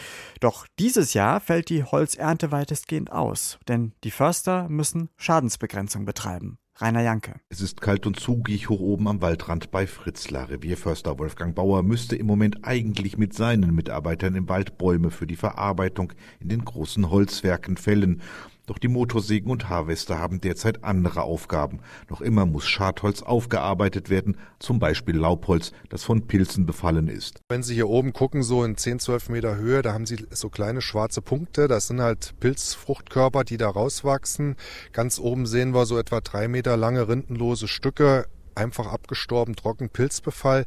Doch 0.40 0.66
dieses 0.78 1.14
Jahr 1.14 1.40
fällt 1.40 1.68
die 1.68 1.84
Holzernte 1.84 2.52
weitestgehend 2.52 3.12
aus, 3.12 3.58
denn 3.68 3.92
die 4.04 4.10
Förster 4.10 4.68
müssen 4.68 5.08
Schadensbegrenzung 5.16 6.04
betreiben. 6.04 6.58
Rainer 6.76 7.02
Janke. 7.02 7.36
Es 7.50 7.60
ist 7.60 7.80
kalt 7.80 8.04
und 8.04 8.18
zugig 8.18 8.68
hoch 8.68 8.80
oben 8.80 9.06
am 9.06 9.22
Waldrand 9.22 9.70
bei 9.70 9.86
Fritzlar. 9.86 10.50
Revierförster 10.50 11.20
Wolfgang 11.20 11.54
Bauer 11.54 11.84
müsste 11.84 12.16
im 12.16 12.26
Moment 12.26 12.64
eigentlich 12.64 13.16
mit 13.16 13.32
seinen 13.32 13.76
Mitarbeitern 13.76 14.34
im 14.34 14.48
Wald 14.48 14.76
Bäume 14.76 15.12
für 15.12 15.28
die 15.28 15.36
Verarbeitung 15.36 16.12
in 16.40 16.48
den 16.48 16.64
großen 16.64 17.10
Holzwerken 17.10 17.76
fällen. 17.76 18.22
Doch 18.66 18.78
die 18.78 18.88
Motorsägen 18.88 19.50
und 19.50 19.68
Harvester 19.68 20.18
haben 20.18 20.40
derzeit 20.40 20.84
andere 20.84 21.22
Aufgaben. 21.22 21.80
Noch 22.08 22.20
immer 22.22 22.46
muss 22.46 22.66
Schadholz 22.66 23.22
aufgearbeitet 23.22 24.08
werden, 24.08 24.38
zum 24.58 24.78
Beispiel 24.78 25.16
Laubholz, 25.16 25.72
das 25.90 26.02
von 26.02 26.26
Pilzen 26.26 26.64
befallen 26.64 27.08
ist. 27.08 27.40
Wenn 27.48 27.62
Sie 27.62 27.74
hier 27.74 27.88
oben 27.88 28.12
gucken, 28.12 28.42
so 28.42 28.64
in 28.64 28.76
10, 28.76 29.00
12 29.00 29.28
Meter 29.28 29.56
Höhe, 29.56 29.82
da 29.82 29.92
haben 29.92 30.06
Sie 30.06 30.26
so 30.30 30.48
kleine 30.48 30.80
schwarze 30.80 31.20
Punkte. 31.20 31.68
Das 31.68 31.88
sind 31.88 32.00
halt 32.00 32.34
Pilzfruchtkörper, 32.40 33.44
die 33.44 33.58
da 33.58 33.68
rauswachsen. 33.68 34.56
Ganz 34.92 35.18
oben 35.18 35.46
sehen 35.46 35.74
wir 35.74 35.84
so 35.84 35.98
etwa 35.98 36.20
drei 36.20 36.48
Meter 36.48 36.76
lange 36.76 37.06
rindenlose 37.08 37.68
Stücke 37.68 38.26
einfach 38.54 38.86
abgestorben, 38.86 39.56
trocken 39.56 39.88
Pilzbefall. 39.88 40.64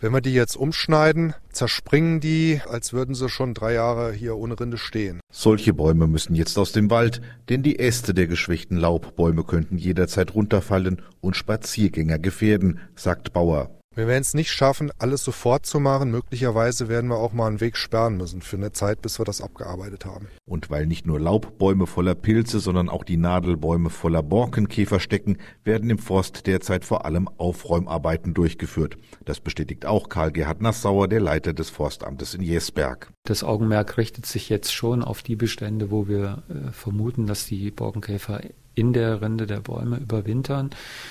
Wenn 0.00 0.12
wir 0.12 0.20
die 0.20 0.34
jetzt 0.34 0.56
umschneiden, 0.56 1.34
zerspringen 1.50 2.20
die, 2.20 2.60
als 2.68 2.92
würden 2.92 3.14
sie 3.14 3.28
schon 3.28 3.54
drei 3.54 3.74
Jahre 3.74 4.12
hier 4.12 4.36
ohne 4.36 4.58
Rinde 4.58 4.78
stehen. 4.78 5.20
Solche 5.30 5.72
Bäume 5.72 6.06
müssen 6.06 6.34
jetzt 6.34 6.58
aus 6.58 6.72
dem 6.72 6.90
Wald, 6.90 7.20
denn 7.48 7.62
die 7.62 7.78
Äste 7.78 8.14
der 8.14 8.26
geschwächten 8.26 8.76
Laubbäume 8.76 9.44
könnten 9.44 9.78
jederzeit 9.78 10.34
runterfallen 10.34 11.02
und 11.20 11.36
Spaziergänger 11.36 12.18
gefährden, 12.18 12.80
sagt 12.94 13.32
Bauer. 13.32 13.75
Wir 13.96 14.06
werden 14.06 14.20
es 14.20 14.34
nicht 14.34 14.50
schaffen, 14.50 14.92
alles 14.98 15.24
sofort 15.24 15.64
zu 15.64 15.80
machen. 15.80 16.10
Möglicherweise 16.10 16.90
werden 16.90 17.08
wir 17.08 17.16
auch 17.16 17.32
mal 17.32 17.46
einen 17.46 17.62
Weg 17.62 17.78
sperren 17.78 18.18
müssen 18.18 18.42
für 18.42 18.58
eine 18.58 18.72
Zeit, 18.72 19.00
bis 19.00 19.18
wir 19.18 19.24
das 19.24 19.40
abgearbeitet 19.40 20.04
haben. 20.04 20.28
Und 20.44 20.68
weil 20.68 20.86
nicht 20.86 21.06
nur 21.06 21.18
Laubbäume 21.18 21.86
voller 21.86 22.14
Pilze, 22.14 22.60
sondern 22.60 22.90
auch 22.90 23.04
die 23.04 23.16
Nadelbäume 23.16 23.88
voller 23.88 24.22
Borkenkäfer 24.22 25.00
stecken, 25.00 25.38
werden 25.64 25.88
im 25.88 25.96
Forst 25.96 26.46
derzeit 26.46 26.84
vor 26.84 27.06
allem 27.06 27.26
Aufräumarbeiten 27.38 28.34
durchgeführt. 28.34 28.98
Das 29.24 29.40
bestätigt 29.40 29.86
auch 29.86 30.10
Karl-Gerhard 30.10 30.60
Nassauer, 30.60 31.08
der 31.08 31.20
Leiter 31.20 31.54
des 31.54 31.70
Forstamtes 31.70 32.34
in 32.34 32.42
Jesberg. 32.42 33.10
Das 33.24 33.44
Augenmerk 33.44 33.96
richtet 33.96 34.26
sich 34.26 34.50
jetzt 34.50 34.74
schon 34.74 35.02
auf 35.02 35.22
die 35.22 35.36
Bestände, 35.36 35.90
wo 35.90 36.06
wir 36.06 36.42
äh, 36.50 36.70
vermuten, 36.70 37.26
dass 37.26 37.46
die 37.46 37.70
Borkenkäfer 37.70 38.42
in 38.76 38.92
der 38.92 39.22
Rinde 39.22 39.46
der 39.46 39.60
Bäume 39.60 39.96
überwintern. 39.96 40.70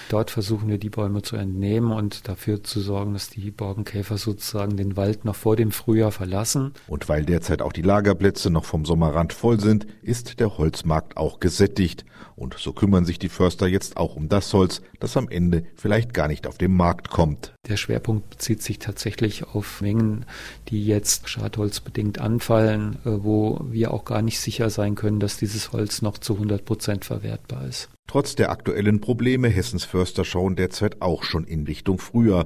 Dort 0.09 0.31
versuchen 0.31 0.69
wir 0.69 0.77
die 0.77 0.91
Bäume 0.91 1.23
zu 1.23 1.35
entnehmen 1.35 1.91
und 1.91 2.29
dafür 2.29 2.63
zu 2.63 2.79
sorgen, 2.79 3.13
dass 3.13 3.29
die 3.29 3.51
Borkenkäfer 3.51 4.17
sozusagen 4.17 4.77
den 4.77 4.95
Wald 4.95 5.25
noch 5.25 5.35
vor 5.35 5.55
dem 5.55 5.71
Frühjahr 5.71 6.11
verlassen. 6.11 6.73
Und 6.87 7.09
weil 7.09 7.25
derzeit 7.25 7.61
auch 7.61 7.73
die 7.73 7.81
Lagerplätze 7.81 8.51
noch 8.51 8.65
vom 8.65 8.85
Sommerrand 8.85 9.33
voll 9.33 9.59
sind, 9.59 9.87
ist 10.03 10.39
der 10.39 10.57
Holzmarkt 10.57 11.17
auch 11.17 11.39
gesättigt. 11.39 12.05
Und 12.35 12.55
so 12.57 12.71
kümmern 12.71 13.05
sich 13.05 13.17
die 13.17 13.29
Förster 13.29 13.67
jetzt 13.67 13.97
auch 13.97 14.15
um 14.15 14.29
das 14.29 14.53
Holz, 14.53 14.81
das 14.99 15.17
am 15.17 15.27
Ende 15.27 15.63
vielleicht 15.75 16.13
gar 16.13 16.27
nicht 16.27 16.47
auf 16.47 16.57
den 16.57 16.75
Markt 16.75 17.09
kommt. 17.09 17.54
Der 17.67 17.77
Schwerpunkt 17.77 18.29
bezieht 18.29 18.61
sich 18.61 18.79
tatsächlich 18.79 19.43
auf 19.43 19.81
Mengen, 19.81 20.25
die 20.69 20.85
jetzt 20.85 21.29
schadholzbedingt 21.29 22.19
anfallen, 22.19 22.97
äh, 23.05 23.09
wo 23.23 23.59
wir 23.69 23.91
auch 23.91 24.05
gar 24.05 24.21
nicht 24.21 24.39
sicher 24.39 24.69
sein 24.69 24.95
können, 24.95 25.19
dass 25.19 25.37
dieses 25.37 25.71
Holz 25.71 26.01
noch 26.01 26.17
zu 26.17 26.33
100 26.35 26.63
Prozent 26.63 27.05
verwertbar 27.05 27.65
ist. 27.67 27.89
Trotz 28.07 28.35
der 28.35 28.51
aktuellen 28.51 29.01
Probleme 29.01 29.47
Hessens 29.47 29.83
Förster 29.83 30.25
schauen 30.25 30.55
derzeit 30.55 31.01
auch 31.01 31.23
schon 31.23 31.43
in 31.43 31.63
Richtung 31.63 31.97
Frühjahr. 31.97 32.45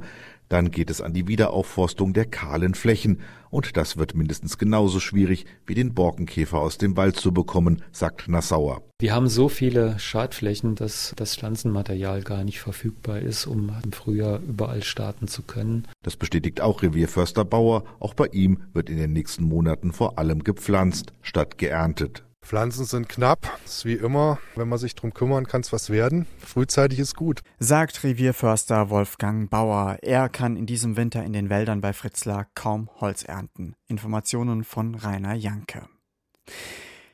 Dann 0.50 0.72
geht 0.72 0.90
es 0.90 1.00
an 1.00 1.14
die 1.14 1.28
Wiederaufforstung 1.28 2.14
der 2.14 2.26
kahlen 2.26 2.74
Flächen. 2.74 3.22
Und 3.52 3.78
das 3.78 3.98
wird 3.98 4.16
mindestens 4.16 4.58
genauso 4.58 5.00
schwierig, 5.00 5.46
wie 5.66 5.76
den 5.76 5.94
Borkenkäfer 5.94 6.60
aus 6.60 6.78
dem 6.78 6.98
Wald 6.98 7.16
zu 7.16 7.32
bekommen, 7.32 7.84
sagt 7.92 8.28
Nassauer. 8.28 8.82
Wir 9.00 9.14
haben 9.14 9.30
so 9.30 9.48
viele 9.48 9.98
Schadflächen, 9.98 10.76
dass 10.76 11.14
das 11.16 11.36
Pflanzenmaterial 11.36 12.22
gar 12.22 12.44
nicht 12.44 12.60
verfügbar 12.60 13.20
ist, 13.20 13.46
um 13.46 13.72
im 13.84 13.92
Frühjahr 13.92 14.40
überall 14.40 14.84
starten 14.84 15.28
zu 15.28 15.44
können. 15.44 15.88
Das 16.04 16.18
bestätigt 16.18 16.62
auch 16.62 16.82
Revierförster 16.82 17.46
Bauer. 17.46 17.84
Auch 18.00 18.14
bei 18.14 18.28
ihm 18.28 18.64
wird 18.74 18.90
in 18.90 18.98
den 18.98 19.14
nächsten 19.14 19.44
Monaten 19.46 19.94
vor 19.94 20.18
allem 20.20 20.44
gepflanzt 20.44 21.14
statt 21.22 21.58
geerntet. 21.58 22.24
Pflanzen 22.42 22.86
sind 22.86 23.10
knapp, 23.10 23.60
ist 23.64 23.86
wie 23.86 23.94
immer. 23.94 24.40
Wenn 24.56 24.70
man 24.70 24.80
sich 24.80 24.96
drum 24.96 25.14
kümmern, 25.14 25.48
kann 25.48 25.62
es 25.62 25.72
was 25.72 25.90
werden. 25.90 26.26
Frühzeitig 26.40 27.00
ist 27.00 27.16
gut. 27.16 27.42
Sagt 27.60 28.04
Revierförster 28.04 28.90
Wolfgang 28.90 29.50
Bauer. 29.50 29.98
Er 30.02 30.30
kann 30.30 30.56
in 30.56 30.66
diesem 30.66 30.98
Winter 30.98 31.24
in 31.24 31.34
den 31.34 31.50
Wäldern 31.50 31.82
bei 31.82 31.94
Fritzlar 31.94 32.48
kaum 32.56 32.90
Holz 33.00 33.24
ernten. 33.24 33.76
Informationen 33.88 34.64
von 34.64 34.96
Rainer 34.96 35.36
Janke. 35.36 35.88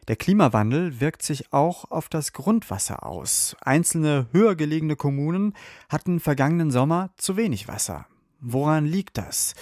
Der 0.08 0.16
Klimawandel 0.16 1.02
wirkt 1.02 1.24
sich 1.24 1.52
auch 1.52 1.90
auf 1.90 2.10
das 2.10 2.32
Grundwasser 2.32 3.04
aus. 3.06 3.56
Einzelne 3.62 4.28
höher 4.32 4.56
gelegene 4.56 4.96
Kommunen 4.96 5.54
hatten 5.90 6.20
vergangenen 6.20 6.70
Sommer 6.70 7.10
zu 7.18 7.38
wenig 7.38 7.68
Wasser. 7.68 8.06
Woran 8.40 8.86
liegt 8.86 9.18
das? 9.18 9.56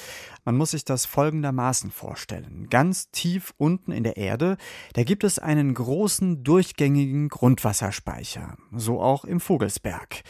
Man 0.45 0.57
muss 0.57 0.71
sich 0.71 0.83
das 0.83 1.05
folgendermaßen 1.05 1.91
vorstellen. 1.91 2.67
Ganz 2.69 3.11
tief 3.11 3.53
unten 3.57 3.91
in 3.91 4.03
der 4.03 4.17
Erde, 4.17 4.57
da 4.93 5.03
gibt 5.03 5.23
es 5.23 5.39
einen 5.39 5.73
großen 5.73 6.43
durchgängigen 6.43 7.29
Grundwasserspeicher, 7.29 8.57
so 8.75 9.01
auch 9.01 9.25
im 9.25 9.39
Vogelsberg. 9.39 10.23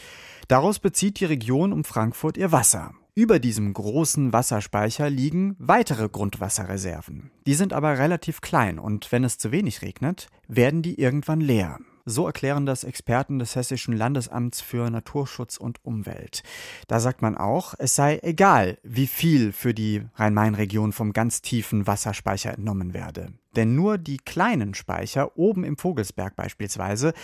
Daraus 0.48 0.78
bezieht 0.78 1.20
die 1.20 1.24
Region 1.24 1.72
um 1.72 1.84
Frankfurt 1.84 2.36
ihr 2.36 2.52
Wasser. 2.52 2.94
Über 3.16 3.38
diesem 3.38 3.72
großen 3.72 4.32
Wasserspeicher 4.32 5.08
liegen 5.08 5.54
weitere 5.58 6.08
Grundwasserreserven. 6.08 7.30
Die 7.46 7.54
sind 7.54 7.72
aber 7.72 7.98
relativ 7.98 8.40
klein 8.40 8.78
und 8.78 9.12
wenn 9.12 9.22
es 9.22 9.38
zu 9.38 9.52
wenig 9.52 9.82
regnet, 9.82 10.28
werden 10.48 10.82
die 10.82 10.98
irgendwann 10.98 11.40
leer. 11.40 11.78
So 12.06 12.26
erklären 12.26 12.66
das 12.66 12.84
Experten 12.84 13.38
des 13.38 13.56
Hessischen 13.56 13.96
Landesamts 13.96 14.60
für 14.60 14.90
Naturschutz 14.90 15.56
und 15.56 15.82
Umwelt. 15.84 16.42
Da 16.86 17.00
sagt 17.00 17.22
man 17.22 17.34
auch, 17.34 17.74
es 17.78 17.96
sei 17.96 18.18
egal, 18.22 18.76
wie 18.82 19.06
viel 19.06 19.52
für 19.52 19.72
die 19.72 20.02
Rhein-Main-Region 20.16 20.92
vom 20.92 21.14
ganz 21.14 21.40
tiefen 21.40 21.86
Wasserspeicher 21.86 22.52
entnommen 22.52 22.92
werde. 22.92 23.32
Denn 23.56 23.74
nur 23.74 23.96
die 23.96 24.18
kleinen 24.18 24.74
Speicher, 24.74 25.38
oben 25.38 25.64
im 25.64 25.78
Vogelsberg 25.78 26.36
beispielsweise, 26.36 27.14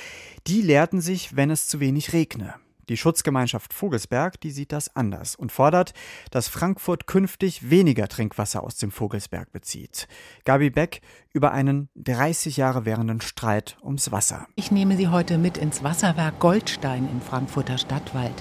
die 0.47 0.63
leerten 0.63 1.03
sich, 1.03 1.37
wenn 1.37 1.51
es 1.51 1.67
zu 1.67 1.81
wenig 1.81 2.15
regne. 2.15 2.55
Die 2.89 2.97
Schutzgemeinschaft 2.97 3.73
Vogelsberg, 3.73 4.41
die 4.41 4.51
sieht 4.51 4.73
das 4.73 4.95
anders 4.97 5.37
und 5.37 5.53
fordert, 5.53 5.93
dass 6.31 6.49
Frankfurt 6.49 7.07
künftig 7.07 7.71
weniger 7.71 8.09
Trinkwasser 8.09 8.63
aus 8.63 8.77
dem 8.77 8.91
Vogelsberg 8.91 9.53
bezieht. 9.53 10.09
Gabi 10.45 10.71
Beck 10.71 11.01
über 11.33 11.53
einen 11.53 11.89
30 11.97 12.57
Jahre 12.57 12.85
währenden 12.85 13.21
Streit 13.21 13.77
ums 13.83 14.11
Wasser. 14.11 14.47
Ich 14.57 14.71
nehme 14.71 14.97
Sie 14.97 15.09
heute 15.09 15.39
mit 15.39 15.59
ins 15.59 15.85
Wasserwerk 15.85 16.41
Goldstein 16.41 17.09
im 17.11 17.21
Frankfurter 17.21 17.79
Stadtwald. 17.79 18.35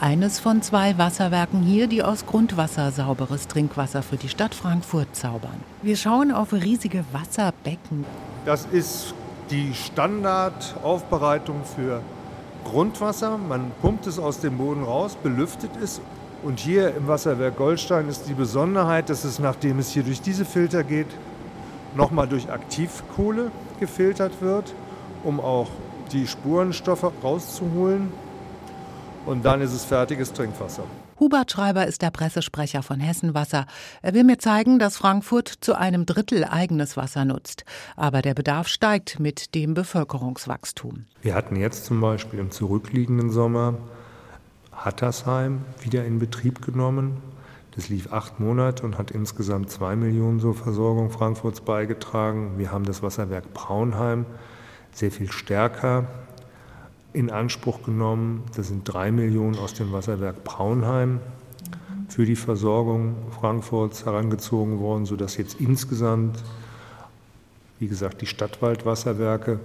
Eines 0.00 0.40
von 0.40 0.62
zwei 0.62 0.98
Wasserwerken 0.98 1.62
hier, 1.62 1.86
die 1.86 2.02
aus 2.02 2.26
Grundwasser 2.26 2.90
sauberes 2.90 3.46
Trinkwasser 3.48 4.02
für 4.02 4.16
die 4.16 4.28
Stadt 4.28 4.54
Frankfurt 4.54 5.14
zaubern. 5.14 5.62
Wir 5.82 5.96
schauen 5.96 6.32
auf 6.32 6.52
riesige 6.52 7.04
Wasserbecken. 7.12 8.04
Das 8.44 8.66
ist 8.66 9.14
die 9.50 9.74
Standardaufbereitung 9.74 11.64
für 11.64 12.02
Grundwasser. 12.64 13.38
Man 13.38 13.70
pumpt 13.80 14.06
es 14.06 14.18
aus 14.18 14.40
dem 14.40 14.58
Boden 14.58 14.84
raus, 14.84 15.16
belüftet 15.22 15.70
es. 15.82 16.00
Und 16.42 16.58
hier 16.58 16.94
im 16.96 17.06
Wasserwerk 17.06 17.56
Goldstein 17.56 18.08
ist 18.08 18.28
die 18.28 18.34
Besonderheit, 18.34 19.10
dass 19.10 19.24
es, 19.24 19.38
nachdem 19.38 19.78
es 19.78 19.90
hier 19.90 20.02
durch 20.02 20.20
diese 20.20 20.44
Filter 20.44 20.82
geht, 20.82 21.06
nochmal 21.94 22.26
durch 22.26 22.50
Aktivkohle 22.50 23.50
gefiltert 23.78 24.40
wird, 24.40 24.74
um 25.24 25.38
auch 25.38 25.68
die 26.12 26.26
Spurenstoffe 26.26 27.10
rauszuholen. 27.22 28.12
Und 29.24 29.44
dann 29.44 29.60
ist 29.60 29.72
es 29.72 29.84
fertiges 29.84 30.32
Trinkwasser. 30.32 30.82
Hubert 31.20 31.52
Schreiber 31.52 31.86
ist 31.86 32.02
der 32.02 32.10
Pressesprecher 32.10 32.82
von 32.82 32.98
Hessenwasser. 32.98 33.66
Er 34.02 34.14
will 34.14 34.24
mir 34.24 34.38
zeigen, 34.38 34.80
dass 34.80 34.96
Frankfurt 34.96 35.48
zu 35.60 35.78
einem 35.78 36.06
Drittel 36.06 36.44
eigenes 36.44 36.96
Wasser 36.96 37.24
nutzt. 37.24 37.64
Aber 37.94 38.22
der 38.22 38.34
Bedarf 38.34 38.66
steigt 38.66 39.20
mit 39.20 39.54
dem 39.54 39.74
Bevölkerungswachstum. 39.74 41.04
Wir 41.20 41.34
hatten 41.34 41.54
jetzt 41.54 41.84
zum 41.84 42.00
Beispiel 42.00 42.40
im 42.40 42.50
zurückliegenden 42.50 43.30
Sommer 43.30 43.78
Hattersheim 44.72 45.60
wieder 45.80 46.04
in 46.04 46.18
Betrieb 46.18 46.60
genommen. 46.60 47.18
Das 47.76 47.88
lief 47.88 48.12
acht 48.12 48.40
Monate 48.40 48.82
und 48.82 48.98
hat 48.98 49.12
insgesamt 49.12 49.70
zwei 49.70 49.94
Millionen 49.94 50.40
zur 50.40 50.54
Versorgung 50.54 51.10
Frankfurts 51.10 51.60
beigetragen. 51.60 52.58
Wir 52.58 52.72
haben 52.72 52.84
das 52.84 53.02
Wasserwerk 53.02 53.54
Braunheim 53.54 54.26
sehr 54.92 55.12
viel 55.12 55.30
stärker 55.30 56.08
in 57.12 57.30
Anspruch 57.30 57.82
genommen. 57.82 58.42
Das 58.56 58.68
sind 58.68 58.84
drei 58.84 59.10
Millionen 59.10 59.58
aus 59.58 59.74
dem 59.74 59.92
Wasserwerk 59.92 60.44
Braunheim 60.44 61.20
für 62.08 62.26
die 62.26 62.36
Versorgung 62.36 63.14
Frankfurts 63.40 64.04
herangezogen 64.04 64.80
worden, 64.80 65.06
sodass 65.06 65.36
jetzt 65.36 65.60
insgesamt, 65.60 66.42
wie 67.78 67.88
gesagt, 67.88 68.20
die 68.20 68.26
Stadtwaldwasserwerke 68.26 69.60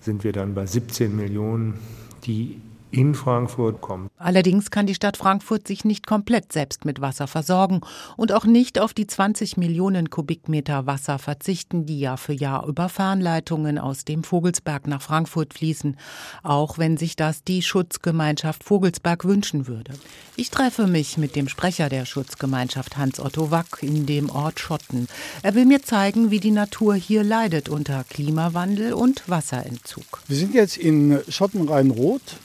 sind 0.00 0.24
wir 0.24 0.32
dann 0.32 0.54
bei 0.54 0.66
17 0.66 1.14
Millionen, 1.14 1.78
die 2.24 2.60
in 2.92 3.14
Frankfurt 3.14 3.80
kommen. 3.80 4.10
Allerdings 4.18 4.70
kann 4.70 4.86
die 4.86 4.94
Stadt 4.94 5.16
Frankfurt 5.16 5.66
sich 5.66 5.84
nicht 5.84 6.06
komplett 6.06 6.52
selbst 6.52 6.84
mit 6.84 7.00
Wasser 7.00 7.26
versorgen 7.26 7.80
und 8.16 8.32
auch 8.32 8.44
nicht 8.44 8.78
auf 8.78 8.94
die 8.94 9.06
20 9.06 9.56
Millionen 9.56 10.10
Kubikmeter 10.10 10.86
Wasser 10.86 11.18
verzichten, 11.18 11.86
die 11.86 11.98
Jahr 11.98 12.18
für 12.18 12.34
Jahr 12.34 12.66
über 12.66 12.88
Fernleitungen 12.88 13.78
aus 13.78 14.04
dem 14.04 14.24
Vogelsberg 14.24 14.86
nach 14.86 15.02
Frankfurt 15.02 15.54
fließen, 15.54 15.96
auch 16.42 16.78
wenn 16.78 16.96
sich 16.96 17.16
das 17.16 17.44
die 17.44 17.62
Schutzgemeinschaft 17.62 18.62
Vogelsberg 18.62 19.24
wünschen 19.24 19.66
würde. 19.66 19.92
Ich 20.36 20.50
treffe 20.50 20.86
mich 20.86 21.18
mit 21.18 21.34
dem 21.34 21.48
Sprecher 21.48 21.88
der 21.88 22.04
Schutzgemeinschaft 22.04 22.96
Hans-Otto 22.96 23.50
Wack 23.50 23.78
in 23.82 24.06
dem 24.06 24.30
Ort 24.30 24.60
Schotten. 24.60 25.08
Er 25.42 25.54
will 25.54 25.64
mir 25.64 25.82
zeigen, 25.82 26.30
wie 26.30 26.40
die 26.40 26.50
Natur 26.50 26.94
hier 26.94 27.24
leidet 27.24 27.68
unter 27.68 28.04
Klimawandel 28.04 28.92
und 28.92 29.28
Wasserentzug. 29.28 30.22
Wir 30.28 30.36
sind 30.36 30.54
jetzt 30.54 30.76
in 30.76 31.18
Schottenrhein-Roth 31.28 32.36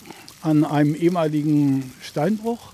an 0.41 0.63
einem 0.63 0.95
ehemaligen 0.95 1.91
Steinbruch, 2.01 2.73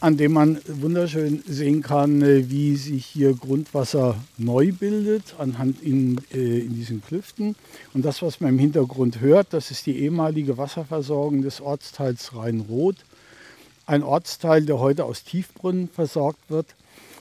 an 0.00 0.16
dem 0.16 0.32
man 0.32 0.58
wunderschön 0.66 1.42
sehen 1.46 1.82
kann, 1.82 2.22
äh, 2.22 2.48
wie 2.48 2.76
sich 2.76 3.04
hier 3.04 3.34
Grundwasser 3.34 4.16
neu 4.38 4.72
bildet, 4.72 5.34
anhand 5.38 5.82
in, 5.82 6.18
äh, 6.32 6.60
in 6.60 6.74
diesen 6.74 7.02
Klüften. 7.02 7.54
Und 7.92 8.04
das, 8.04 8.22
was 8.22 8.40
man 8.40 8.50
im 8.50 8.58
Hintergrund 8.58 9.20
hört, 9.20 9.52
das 9.52 9.70
ist 9.70 9.84
die 9.86 9.98
ehemalige 9.98 10.56
Wasserversorgung 10.56 11.42
des 11.42 11.60
Ortsteils 11.60 12.34
Rhein-Roth. 12.34 13.04
Ein 13.86 14.02
Ortsteil, 14.02 14.64
der 14.64 14.78
heute 14.78 15.04
aus 15.04 15.24
Tiefbrunnen 15.24 15.88
versorgt 15.88 16.48
wird, 16.48 16.74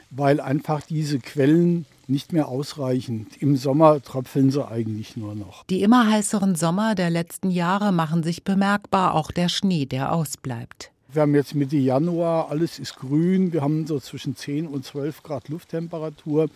weil 0.09 0.39
einfach 0.39 0.81
diese 0.81 1.19
Quellen 1.19 1.85
nicht 2.09 2.33
mehr 2.33 2.47
ausreichend. 2.47 3.41
Im 3.41 3.55
Sommer 3.55 4.01
tröpfeln 4.01 4.51
sie 4.51 4.67
eigentlich 4.67 5.15
nur 5.15 5.35
noch. 5.35 5.63
Die 5.65 5.81
immer 5.81 6.09
heißeren 6.09 6.55
Sommer 6.55 6.95
der 6.95 7.09
letzten 7.09 7.51
Jahre 7.51 7.91
machen 7.91 8.23
sich 8.23 8.43
bemerkbar, 8.43 9.13
auch 9.13 9.31
der 9.31 9.49
Schnee, 9.49 9.85
der 9.85 10.11
ausbleibt. 10.11 10.91
Wir 11.11 11.23
haben 11.23 11.33
jetzt 11.33 11.55
Mitte 11.55 11.77
Januar, 11.77 12.51
alles 12.51 12.77
ist 12.77 12.95
grün, 12.95 13.51
wir 13.51 13.61
haben 13.61 13.87
so 13.87 13.99
zwischen 13.99 14.35
10 14.35 14.67
und 14.67 14.85
12 14.85 15.23
Grad 15.23 15.49
Lufttemperatur, 15.49 16.49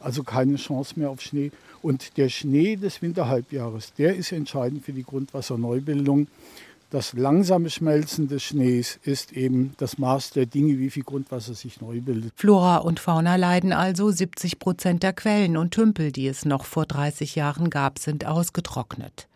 also 0.00 0.22
keine 0.22 0.56
Chance 0.56 0.94
mehr 0.98 1.08
auf 1.08 1.22
Schnee. 1.22 1.50
Und 1.80 2.18
der 2.18 2.28
Schnee 2.28 2.76
des 2.76 3.00
Winterhalbjahres, 3.00 3.94
der 3.94 4.16
ist 4.16 4.32
entscheidend 4.32 4.84
für 4.84 4.92
die 4.92 5.02
Grundwasserneubildung. 5.02 6.26
Das 6.90 7.14
langsame 7.14 7.68
Schmelzen 7.68 8.28
des 8.28 8.44
Schnees 8.44 9.00
ist 9.02 9.32
eben 9.32 9.72
das 9.76 9.98
Maß 9.98 10.30
der 10.30 10.46
Dinge, 10.46 10.78
wie 10.78 10.90
viel 10.90 11.02
Grundwasser 11.02 11.54
sich 11.54 11.80
neu 11.80 12.00
bildet. 12.00 12.32
Flora 12.36 12.78
und 12.78 13.00
Fauna 13.00 13.34
leiden 13.36 13.72
also. 13.72 14.10
70 14.10 14.60
Prozent 14.60 15.02
der 15.02 15.12
Quellen 15.12 15.56
und 15.56 15.72
Tümpel, 15.72 16.12
die 16.12 16.28
es 16.28 16.44
noch 16.44 16.64
vor 16.64 16.86
30 16.86 17.34
Jahren 17.34 17.70
gab, 17.70 17.98
sind 17.98 18.24
ausgetrocknet. 18.24 19.26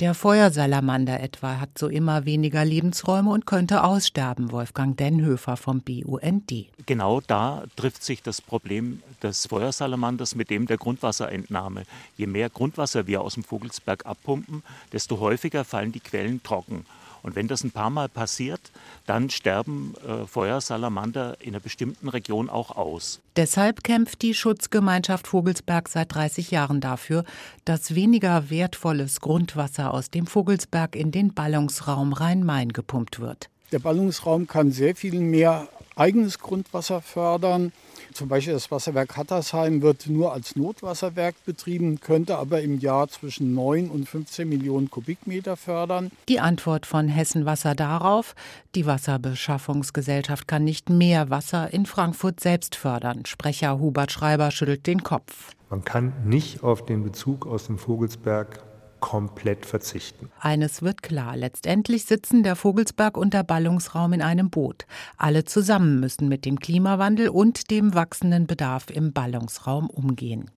Der 0.00 0.14
Feuersalamander 0.14 1.20
etwa 1.20 1.60
hat 1.60 1.76
so 1.78 1.88
immer 1.88 2.24
weniger 2.24 2.64
Lebensräume 2.64 3.30
und 3.30 3.46
könnte 3.46 3.84
aussterben, 3.84 4.50
Wolfgang 4.50 4.96
Denhöfer 4.96 5.56
vom 5.56 5.82
BUND. 5.82 6.52
Genau 6.86 7.20
da 7.20 7.64
trifft 7.76 8.02
sich 8.02 8.22
das 8.22 8.40
Problem 8.40 9.02
des 9.22 9.46
Feuersalamanders 9.46 10.34
mit 10.34 10.50
dem 10.50 10.66
der 10.66 10.78
Grundwasserentnahme. 10.78 11.82
Je 12.16 12.26
mehr 12.26 12.48
Grundwasser 12.48 13.06
wir 13.06 13.20
aus 13.20 13.34
dem 13.34 13.44
Vogelsberg 13.44 14.06
abpumpen, 14.06 14.62
desto 14.92 15.20
häufiger 15.20 15.64
fallen 15.64 15.92
die 15.92 16.00
Quellen 16.00 16.42
trocken. 16.42 16.86
Und 17.22 17.36
wenn 17.36 17.48
das 17.48 17.64
ein 17.64 17.70
paar 17.70 17.90
Mal 17.90 18.08
passiert, 18.08 18.60
dann 19.06 19.30
sterben 19.30 19.94
äh, 20.06 20.26
Feuersalamander 20.26 21.36
in 21.40 21.50
einer 21.50 21.60
bestimmten 21.60 22.08
Region 22.08 22.48
auch 22.48 22.76
aus. 22.76 23.20
Deshalb 23.36 23.84
kämpft 23.84 24.22
die 24.22 24.34
Schutzgemeinschaft 24.34 25.26
Vogelsberg 25.26 25.88
seit 25.88 26.14
30 26.14 26.50
Jahren 26.50 26.80
dafür, 26.80 27.24
dass 27.64 27.94
weniger 27.94 28.50
wertvolles 28.50 29.20
Grundwasser 29.20 29.92
aus 29.92 30.10
dem 30.10 30.26
Vogelsberg 30.26 30.96
in 30.96 31.10
den 31.10 31.34
Ballungsraum 31.34 32.12
Rhein-Main 32.12 32.70
gepumpt 32.70 33.20
wird. 33.20 33.50
Der 33.72 33.78
Ballungsraum 33.78 34.46
kann 34.46 34.72
sehr 34.72 34.96
viel 34.96 35.20
mehr 35.20 35.68
eigenes 35.94 36.38
Grundwasser 36.38 37.00
fördern. 37.00 37.72
Zum 38.12 38.28
Beispiel 38.28 38.54
das 38.54 38.70
Wasserwerk 38.70 39.16
Hattersheim 39.16 39.82
wird 39.82 40.08
nur 40.08 40.32
als 40.32 40.56
Notwasserwerk 40.56 41.36
betrieben, 41.44 42.00
könnte 42.00 42.38
aber 42.38 42.60
im 42.62 42.80
Jahr 42.80 43.08
zwischen 43.08 43.54
9 43.54 43.88
und 43.88 44.08
15 44.08 44.48
Millionen 44.48 44.90
Kubikmeter 44.90 45.56
fördern. 45.56 46.10
Die 46.28 46.40
Antwort 46.40 46.86
von 46.86 47.06
Hessen 47.06 47.46
Wasser 47.46 47.74
darauf, 47.74 48.34
die 48.74 48.86
Wasserbeschaffungsgesellschaft 48.86 50.48
kann 50.48 50.64
nicht 50.64 50.90
mehr 50.90 51.30
Wasser 51.30 51.72
in 51.72 51.86
Frankfurt 51.86 52.40
selbst 52.40 52.74
fördern. 52.74 53.26
Sprecher 53.26 53.78
Hubert 53.78 54.10
Schreiber 54.10 54.50
schüttelt 54.50 54.86
den 54.86 55.04
Kopf. 55.04 55.52
Man 55.68 55.84
kann 55.84 56.12
nicht 56.24 56.64
auf 56.64 56.84
den 56.84 57.04
Bezug 57.04 57.46
aus 57.46 57.66
dem 57.66 57.78
Vogelsberg 57.78 58.64
komplett 59.00 59.66
verzichten. 59.66 60.30
Eines 60.38 60.82
wird 60.82 61.02
klar, 61.02 61.36
letztendlich 61.36 62.04
sitzen 62.04 62.42
der 62.42 62.56
Vogelsberg 62.56 63.16
und 63.16 63.34
der 63.34 63.42
Ballungsraum 63.42 64.12
in 64.12 64.22
einem 64.22 64.50
Boot. 64.50 64.86
Alle 65.16 65.44
zusammen 65.44 66.00
müssen 66.00 66.28
mit 66.28 66.44
dem 66.44 66.58
Klimawandel 66.58 67.28
und 67.28 67.70
dem 67.70 67.94
wachsenden 67.94 68.46
Bedarf 68.46 68.90
im 68.90 69.12
Ballungsraum 69.12 69.90
umgehen. 69.90 70.50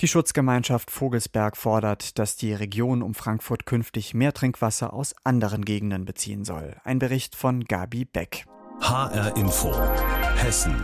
Die 0.00 0.08
Schutzgemeinschaft 0.08 0.90
Vogelsberg 0.90 1.56
fordert, 1.56 2.18
dass 2.18 2.36
die 2.36 2.52
Region 2.52 3.02
um 3.02 3.14
Frankfurt 3.14 3.64
künftig 3.64 4.12
mehr 4.12 4.32
Trinkwasser 4.32 4.92
aus 4.92 5.14
anderen 5.22 5.64
Gegenden 5.64 6.04
beziehen 6.04 6.44
soll. 6.44 6.76
Ein 6.84 6.98
Bericht 6.98 7.36
von 7.36 7.64
Gabi 7.64 8.04
Beck. 8.04 8.44
HR 8.80 9.36
Info. 9.36 9.72
Hessen. 10.36 10.74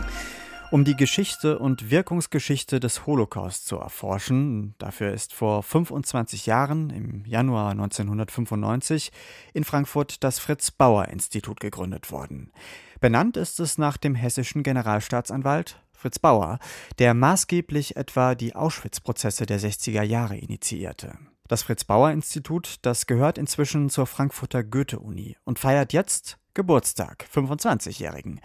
Um 0.71 0.85
die 0.85 0.95
Geschichte 0.95 1.59
und 1.59 1.91
Wirkungsgeschichte 1.91 2.79
des 2.79 3.05
Holocaust 3.05 3.67
zu 3.67 3.75
erforschen, 3.75 4.73
dafür 4.77 5.11
ist 5.11 5.33
vor 5.33 5.63
25 5.63 6.45
Jahren, 6.45 6.89
im 6.91 7.25
Januar 7.25 7.71
1995, 7.71 9.11
in 9.53 9.65
Frankfurt 9.65 10.23
das 10.23 10.39
Fritz 10.39 10.71
Bauer 10.71 11.09
Institut 11.09 11.59
gegründet 11.59 12.09
worden. 12.09 12.53
Benannt 13.01 13.35
ist 13.35 13.59
es 13.59 13.77
nach 13.77 13.97
dem 13.97 14.15
hessischen 14.15 14.63
Generalstaatsanwalt 14.63 15.77
Fritz 15.91 16.19
Bauer, 16.19 16.57
der 16.99 17.15
maßgeblich 17.15 17.97
etwa 17.97 18.33
die 18.33 18.55
Auschwitz-Prozesse 18.55 19.45
der 19.45 19.59
60er 19.59 20.03
Jahre 20.03 20.37
initiierte. 20.37 21.17
Das 21.49 21.63
Fritz 21.63 21.83
Bauer 21.83 22.11
Institut, 22.11 22.75
das 22.81 23.07
gehört 23.07 23.37
inzwischen 23.37 23.89
zur 23.89 24.07
Frankfurter 24.07 24.63
Goethe-Uni 24.63 25.35
und 25.43 25.59
feiert 25.59 25.91
jetzt 25.91 26.37
Geburtstag, 26.53 27.25
25-Jährigen. 27.33 28.39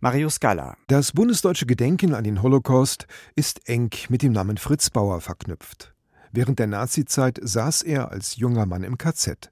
Marius 0.00 0.40
Galla. 0.40 0.76
Das 0.88 1.12
bundesdeutsche 1.12 1.64
Gedenken 1.64 2.14
an 2.14 2.24
den 2.24 2.42
Holocaust 2.42 3.06
ist 3.34 3.66
eng 3.66 3.90
mit 4.10 4.22
dem 4.22 4.32
Namen 4.32 4.58
Fritz 4.58 4.90
Bauer 4.90 5.22
verknüpft. 5.22 5.94
Während 6.32 6.58
der 6.58 6.66
Nazizeit 6.66 7.38
saß 7.42 7.82
er 7.82 8.10
als 8.10 8.36
junger 8.36 8.66
Mann 8.66 8.82
im 8.82 8.98
KZ. 8.98 9.50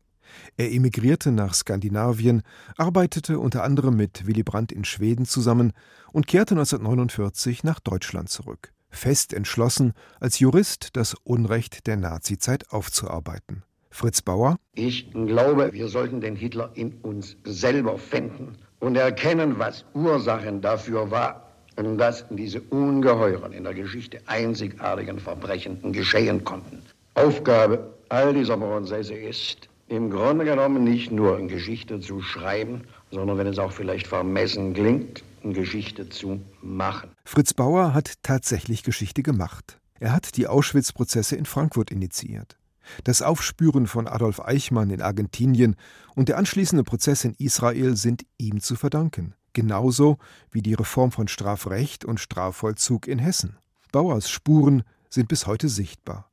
Er 0.58 0.70
emigrierte 0.70 1.32
nach 1.32 1.54
Skandinavien, 1.54 2.42
arbeitete 2.76 3.38
unter 3.38 3.64
anderem 3.64 3.96
mit 3.96 4.26
Willy 4.26 4.42
Brandt 4.42 4.70
in 4.70 4.84
Schweden 4.84 5.24
zusammen 5.24 5.72
und 6.12 6.26
kehrte 6.26 6.54
1949 6.54 7.64
nach 7.64 7.80
Deutschland 7.80 8.28
zurück, 8.28 8.72
fest 8.90 9.32
entschlossen, 9.32 9.94
als 10.20 10.40
Jurist 10.40 10.90
das 10.94 11.14
Unrecht 11.24 11.86
der 11.86 11.96
Nazizeit 11.96 12.70
aufzuarbeiten. 12.70 13.62
Fritz 13.90 14.20
Bauer 14.20 14.58
Ich 14.74 15.10
glaube, 15.12 15.72
wir 15.72 15.88
sollten 15.88 16.20
den 16.20 16.36
Hitler 16.36 16.72
in 16.74 17.00
uns 17.00 17.36
selber 17.44 17.96
finden 17.96 18.58
und 18.84 18.96
erkennen, 18.96 19.58
was 19.58 19.82
Ursachen 19.94 20.60
dafür 20.60 21.10
war, 21.10 21.48
dass 21.76 22.26
diese 22.28 22.60
ungeheuren, 22.60 23.52
in 23.52 23.64
der 23.64 23.72
Geschichte 23.72 24.20
einzigartigen 24.26 25.18
Verbrechen 25.18 25.92
geschehen 25.92 26.44
konnten. 26.44 26.82
Aufgabe 27.14 27.94
all 28.10 28.34
dieser 28.34 28.58
Prozesse 28.58 29.14
ist, 29.14 29.70
im 29.88 30.10
Grunde 30.10 30.44
genommen 30.44 30.84
nicht 30.84 31.10
nur 31.10 31.38
in 31.38 31.48
Geschichte 31.48 31.98
zu 32.00 32.20
schreiben, 32.20 32.82
sondern 33.10 33.38
wenn 33.38 33.46
es 33.46 33.58
auch 33.58 33.72
vielleicht 33.72 34.06
vermessen 34.06 34.74
klingt, 34.74 35.24
in 35.42 35.54
Geschichte 35.54 36.10
zu 36.10 36.40
machen. 36.60 37.08
Fritz 37.24 37.54
Bauer 37.54 37.94
hat 37.94 38.12
tatsächlich 38.22 38.82
Geschichte 38.82 39.22
gemacht. 39.22 39.78
Er 39.98 40.12
hat 40.12 40.36
die 40.36 40.46
Auschwitz-Prozesse 40.46 41.36
in 41.36 41.46
Frankfurt 41.46 41.90
initiiert. 41.90 42.58
Das 43.04 43.22
Aufspüren 43.22 43.86
von 43.86 44.06
Adolf 44.06 44.40
Eichmann 44.40 44.90
in 44.90 45.02
Argentinien 45.02 45.76
und 46.14 46.28
der 46.28 46.38
anschließende 46.38 46.84
Prozess 46.84 47.24
in 47.24 47.34
Israel 47.38 47.96
sind 47.96 48.24
ihm 48.38 48.60
zu 48.60 48.76
verdanken, 48.76 49.34
genauso 49.52 50.18
wie 50.50 50.62
die 50.62 50.74
Reform 50.74 51.12
von 51.12 51.28
Strafrecht 51.28 52.04
und 52.04 52.20
Strafvollzug 52.20 53.06
in 53.06 53.18
Hessen. 53.18 53.56
Bauers 53.92 54.28
Spuren 54.28 54.82
sind 55.08 55.28
bis 55.28 55.46
heute 55.46 55.68
sichtbar. 55.68 56.30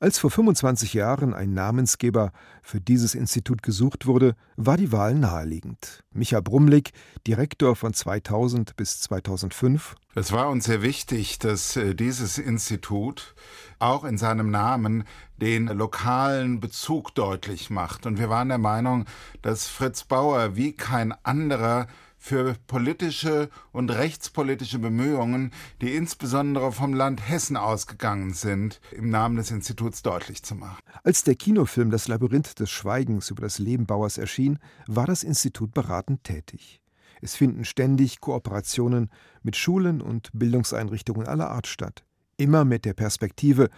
Als 0.00 0.18
vor 0.18 0.30
25 0.30 0.94
Jahren 0.94 1.34
ein 1.34 1.54
Namensgeber 1.54 2.32
für 2.62 2.80
dieses 2.80 3.14
Institut 3.14 3.62
gesucht 3.62 4.06
wurde, 4.06 4.34
war 4.56 4.76
die 4.76 4.92
Wahl 4.92 5.14
naheliegend. 5.14 6.02
Micha 6.12 6.40
Brumlik, 6.40 6.92
Direktor 7.26 7.76
von 7.76 7.94
2000 7.94 8.76
bis 8.76 9.00
2005. 9.00 9.96
Es 10.14 10.32
war 10.32 10.50
uns 10.50 10.64
sehr 10.66 10.82
wichtig, 10.82 11.38
dass 11.38 11.76
äh, 11.76 11.94
dieses 11.94 12.38
Institut 12.38 13.34
auch 13.78 14.04
in 14.04 14.18
seinem 14.18 14.50
Namen 14.50 15.04
den 15.40 15.66
lokalen 15.66 16.60
Bezug 16.60 17.14
deutlich 17.14 17.70
macht. 17.70 18.06
Und 18.06 18.18
wir 18.18 18.28
waren 18.28 18.48
der 18.48 18.58
Meinung, 18.58 19.06
dass 19.40 19.68
Fritz 19.68 20.04
Bauer 20.04 20.54
wie 20.54 20.72
kein 20.72 21.12
anderer 21.24 21.86
für 22.22 22.54
politische 22.68 23.50
und 23.72 23.90
rechtspolitische 23.90 24.78
Bemühungen, 24.78 25.50
die 25.80 25.96
insbesondere 25.96 26.70
vom 26.70 26.94
Land 26.94 27.28
Hessen 27.28 27.56
ausgegangen 27.56 28.32
sind, 28.32 28.80
im 28.92 29.10
Namen 29.10 29.36
des 29.36 29.50
Instituts 29.50 30.02
deutlich 30.02 30.44
zu 30.44 30.54
machen. 30.54 30.78
Als 31.02 31.24
der 31.24 31.34
Kinofilm 31.34 31.90
Das 31.90 32.06
Labyrinth 32.06 32.60
des 32.60 32.70
Schweigens 32.70 33.30
über 33.30 33.42
das 33.42 33.58
Leben 33.58 33.86
Bauers 33.86 34.18
erschien, 34.18 34.60
war 34.86 35.06
das 35.06 35.24
Institut 35.24 35.74
beratend 35.74 36.22
tätig. 36.22 36.80
Es 37.20 37.34
finden 37.34 37.64
ständig 37.64 38.20
Kooperationen 38.20 39.10
mit 39.42 39.56
Schulen 39.56 40.00
und 40.00 40.30
Bildungseinrichtungen 40.32 41.26
aller 41.26 41.50
Art 41.50 41.66
statt. 41.66 42.04
Immer 42.36 42.64
mit 42.64 42.84
der 42.84 42.94
Perspektive, 42.94 43.68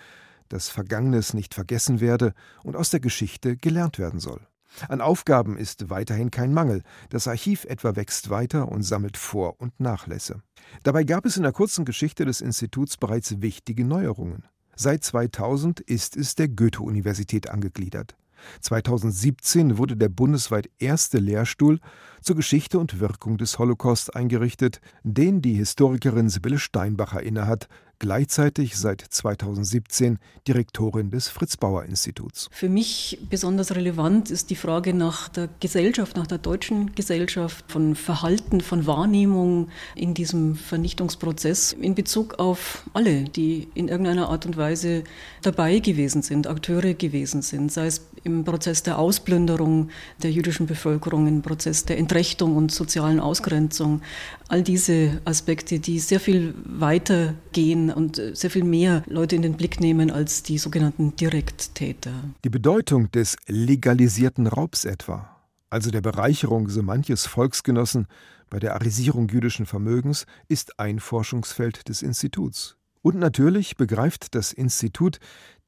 dass 0.51 0.69
Vergangenes 0.69 1.33
nicht 1.33 1.55
vergessen 1.55 1.99
werde 1.99 2.35
und 2.63 2.77
aus 2.77 2.91
der 2.91 3.01
Geschichte 3.01 3.57
gelernt 3.57 3.99
werden 3.99 4.21
soll. 4.21 4.47
An 4.89 5.01
Aufgaben 5.01 5.57
ist 5.57 5.91
weiterhin 5.91 6.31
kein 6.31 6.53
Mangel. 6.53 6.83
Das 7.11 7.29
Archiv 7.29 7.65
etwa 7.65 7.97
wächst 7.97 8.31
weiter 8.31 8.69
und 8.69 8.83
sammelt 8.83 9.17
Vor- 9.17 9.61
und 9.61 9.79
Nachlässe. 9.81 10.43
Dabei 10.83 11.05
gab 11.05 11.27
es 11.27 11.37
in 11.37 11.43
der 11.43 11.53
kurzen 11.53 11.85
Geschichte 11.85 12.25
des 12.25 12.41
Instituts 12.41 12.97
bereits 12.97 13.41
wichtige 13.41 13.85
Neuerungen. 13.85 14.45
Seit 14.77 15.05
2000 15.05 15.81
ist 15.81 16.17
es 16.17 16.35
der 16.35 16.49
Goethe-Universität 16.49 17.49
angegliedert. 17.49 18.17
2017 18.61 19.79
wurde 19.79 19.97
der 19.97 20.09
bundesweit 20.09 20.69
erste 20.79 21.19
Lehrstuhl 21.19 21.81
zur 22.21 22.37
Geschichte 22.37 22.79
und 22.79 23.01
Wirkung 23.01 23.39
des 23.39 23.59
Holocaust 23.59 24.15
eingerichtet, 24.15 24.81
den 25.03 25.41
die 25.41 25.55
Historikerin 25.55 26.29
Sibylle 26.29 26.59
Steinbacher 26.59 27.23
innehat, 27.23 27.69
gleichzeitig 28.05 28.77
seit 28.77 29.01
2017 29.01 30.19
Direktorin 30.47 31.09
des 31.09 31.29
Fritz 31.29 31.57
Bauer 31.57 31.85
Instituts. 31.85 32.51
Für 32.53 32.69
mich 32.69 33.19
besonders 33.31 33.75
relevant 33.75 34.31
ist 34.31 34.51
die 34.51 34.57
Frage 34.57 34.93
nach 34.93 35.31
der 35.31 35.49
Gesellschaft, 35.59 36.15
nach 36.15 36.27
der 36.27 36.37
deutschen 36.37 36.95
Gesellschaft, 36.95 37.65
von 37.67 37.95
Verhalten, 37.95 38.61
von 38.61 38.87
Wahrnehmung 38.87 39.71
in 39.95 40.13
diesem 40.13 40.55
Vernichtungsprozess 40.55 41.73
in 41.73 41.95
Bezug 41.95 42.39
auf 42.39 42.83
alle, 42.93 43.25
die 43.25 43.69
in 43.75 43.89
irgendeiner 43.89 44.29
Art 44.29 44.45
und 44.45 44.59
Weise 44.59 45.05
dabei 45.41 45.79
gewesen 45.79 46.21
sind, 46.21 46.47
Akteure 46.47 46.93
gewesen 46.93 47.41
sind, 47.41 47.73
sei 47.73 47.87
es 47.87 48.03
im 48.23 48.45
Prozess 48.45 48.83
der 48.83 48.99
Ausplünderung 48.99 49.89
der 50.23 50.31
jüdischen 50.31 50.67
Bevölkerung, 50.67 51.27
im 51.27 51.41
Prozess 51.41 51.87
der 51.87 51.97
Entrechtung 51.97 52.55
und 52.55 52.71
sozialen 52.71 53.19
Ausgrenzung. 53.21 54.03
All 54.49 54.63
diese 54.63 55.21
Aspekte, 55.25 55.79
die 55.79 55.99
sehr 55.99 56.21
viel 56.21 56.55
weiter 56.65 57.35
gehen 57.53 57.91
und 57.91 58.21
sehr 58.35 58.51
viel 58.51 58.65
mehr 58.65 59.03
Leute 59.07 59.37
in 59.37 59.43
den 59.43 59.55
Blick 59.55 59.81
nehmen 59.81 60.11
als 60.11 60.43
die 60.43 60.59
sogenannten 60.59 61.17
Direkttäter. 61.17 62.13
Die 62.45 62.51
Bedeutung 62.51 63.11
des 63.11 63.37
legalisierten 63.47 64.47
Raubs 64.47 64.85
etwa, 64.85 65.35
also 65.71 65.91
der 65.91 66.03
Bereicherung 66.03 66.69
so 66.69 66.83
manches 66.83 67.27
Volksgenossen 67.27 68.07
bei 68.51 68.59
der 68.59 68.75
Arisierung 68.75 69.29
jüdischen 69.29 69.67
Vermögens, 69.67 70.27
ist 70.47 70.79
ein 70.79 71.01
Forschungsfeld 71.01 71.89
des 71.89 72.03
Instituts. 72.03 72.77
Und 73.05 73.17
natürlich 73.17 73.77
begreift 73.77 74.35
das 74.35 74.53
Institut 74.53 75.19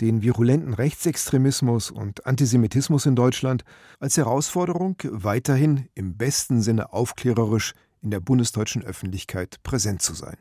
den 0.00 0.22
virulenten 0.22 0.72
Rechtsextremismus 0.72 1.90
und 1.90 2.24
Antisemitismus 2.24 3.04
in 3.04 3.14
Deutschland 3.14 3.62
als 4.00 4.16
Herausforderung, 4.16 4.96
weiterhin 5.02 5.88
im 5.94 6.16
besten 6.16 6.62
Sinne 6.62 6.94
aufklärerisch 6.94 7.74
in 8.06 8.12
der 8.12 8.20
bundesdeutschen 8.20 8.84
Öffentlichkeit 8.84 9.60
präsent 9.64 10.00
zu 10.00 10.14
sein. 10.14 10.36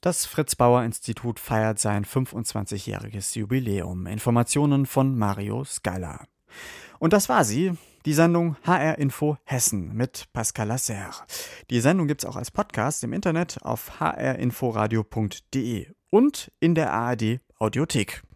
Das 0.00 0.26
Fritz 0.26 0.56
Bauer 0.56 0.82
Institut 0.82 1.38
feiert 1.38 1.78
sein 1.78 2.04
25-jähriges 2.04 3.38
Jubiläum. 3.38 4.08
Informationen 4.08 4.86
von 4.86 5.16
Mario 5.16 5.62
Skylar. 5.62 6.26
Und 6.98 7.12
das 7.12 7.28
war 7.28 7.44
sie, 7.44 7.78
die 8.04 8.14
Sendung 8.14 8.56
HR 8.64 8.98
Info 8.98 9.36
Hessen 9.44 9.94
mit 9.94 10.24
Pascal 10.32 10.66
Lasserre. 10.66 11.22
Die 11.70 11.80
Sendung 11.80 12.08
gibt 12.08 12.24
es 12.24 12.28
auch 12.28 12.34
als 12.34 12.50
Podcast 12.50 13.04
im 13.04 13.12
Internet 13.12 13.62
auf 13.62 14.00
hrinforadio.de 14.00 15.86
und 16.10 16.50
in 16.58 16.74
der 16.74 16.92
ARD 16.92 17.38
Audiothek. 17.60 18.24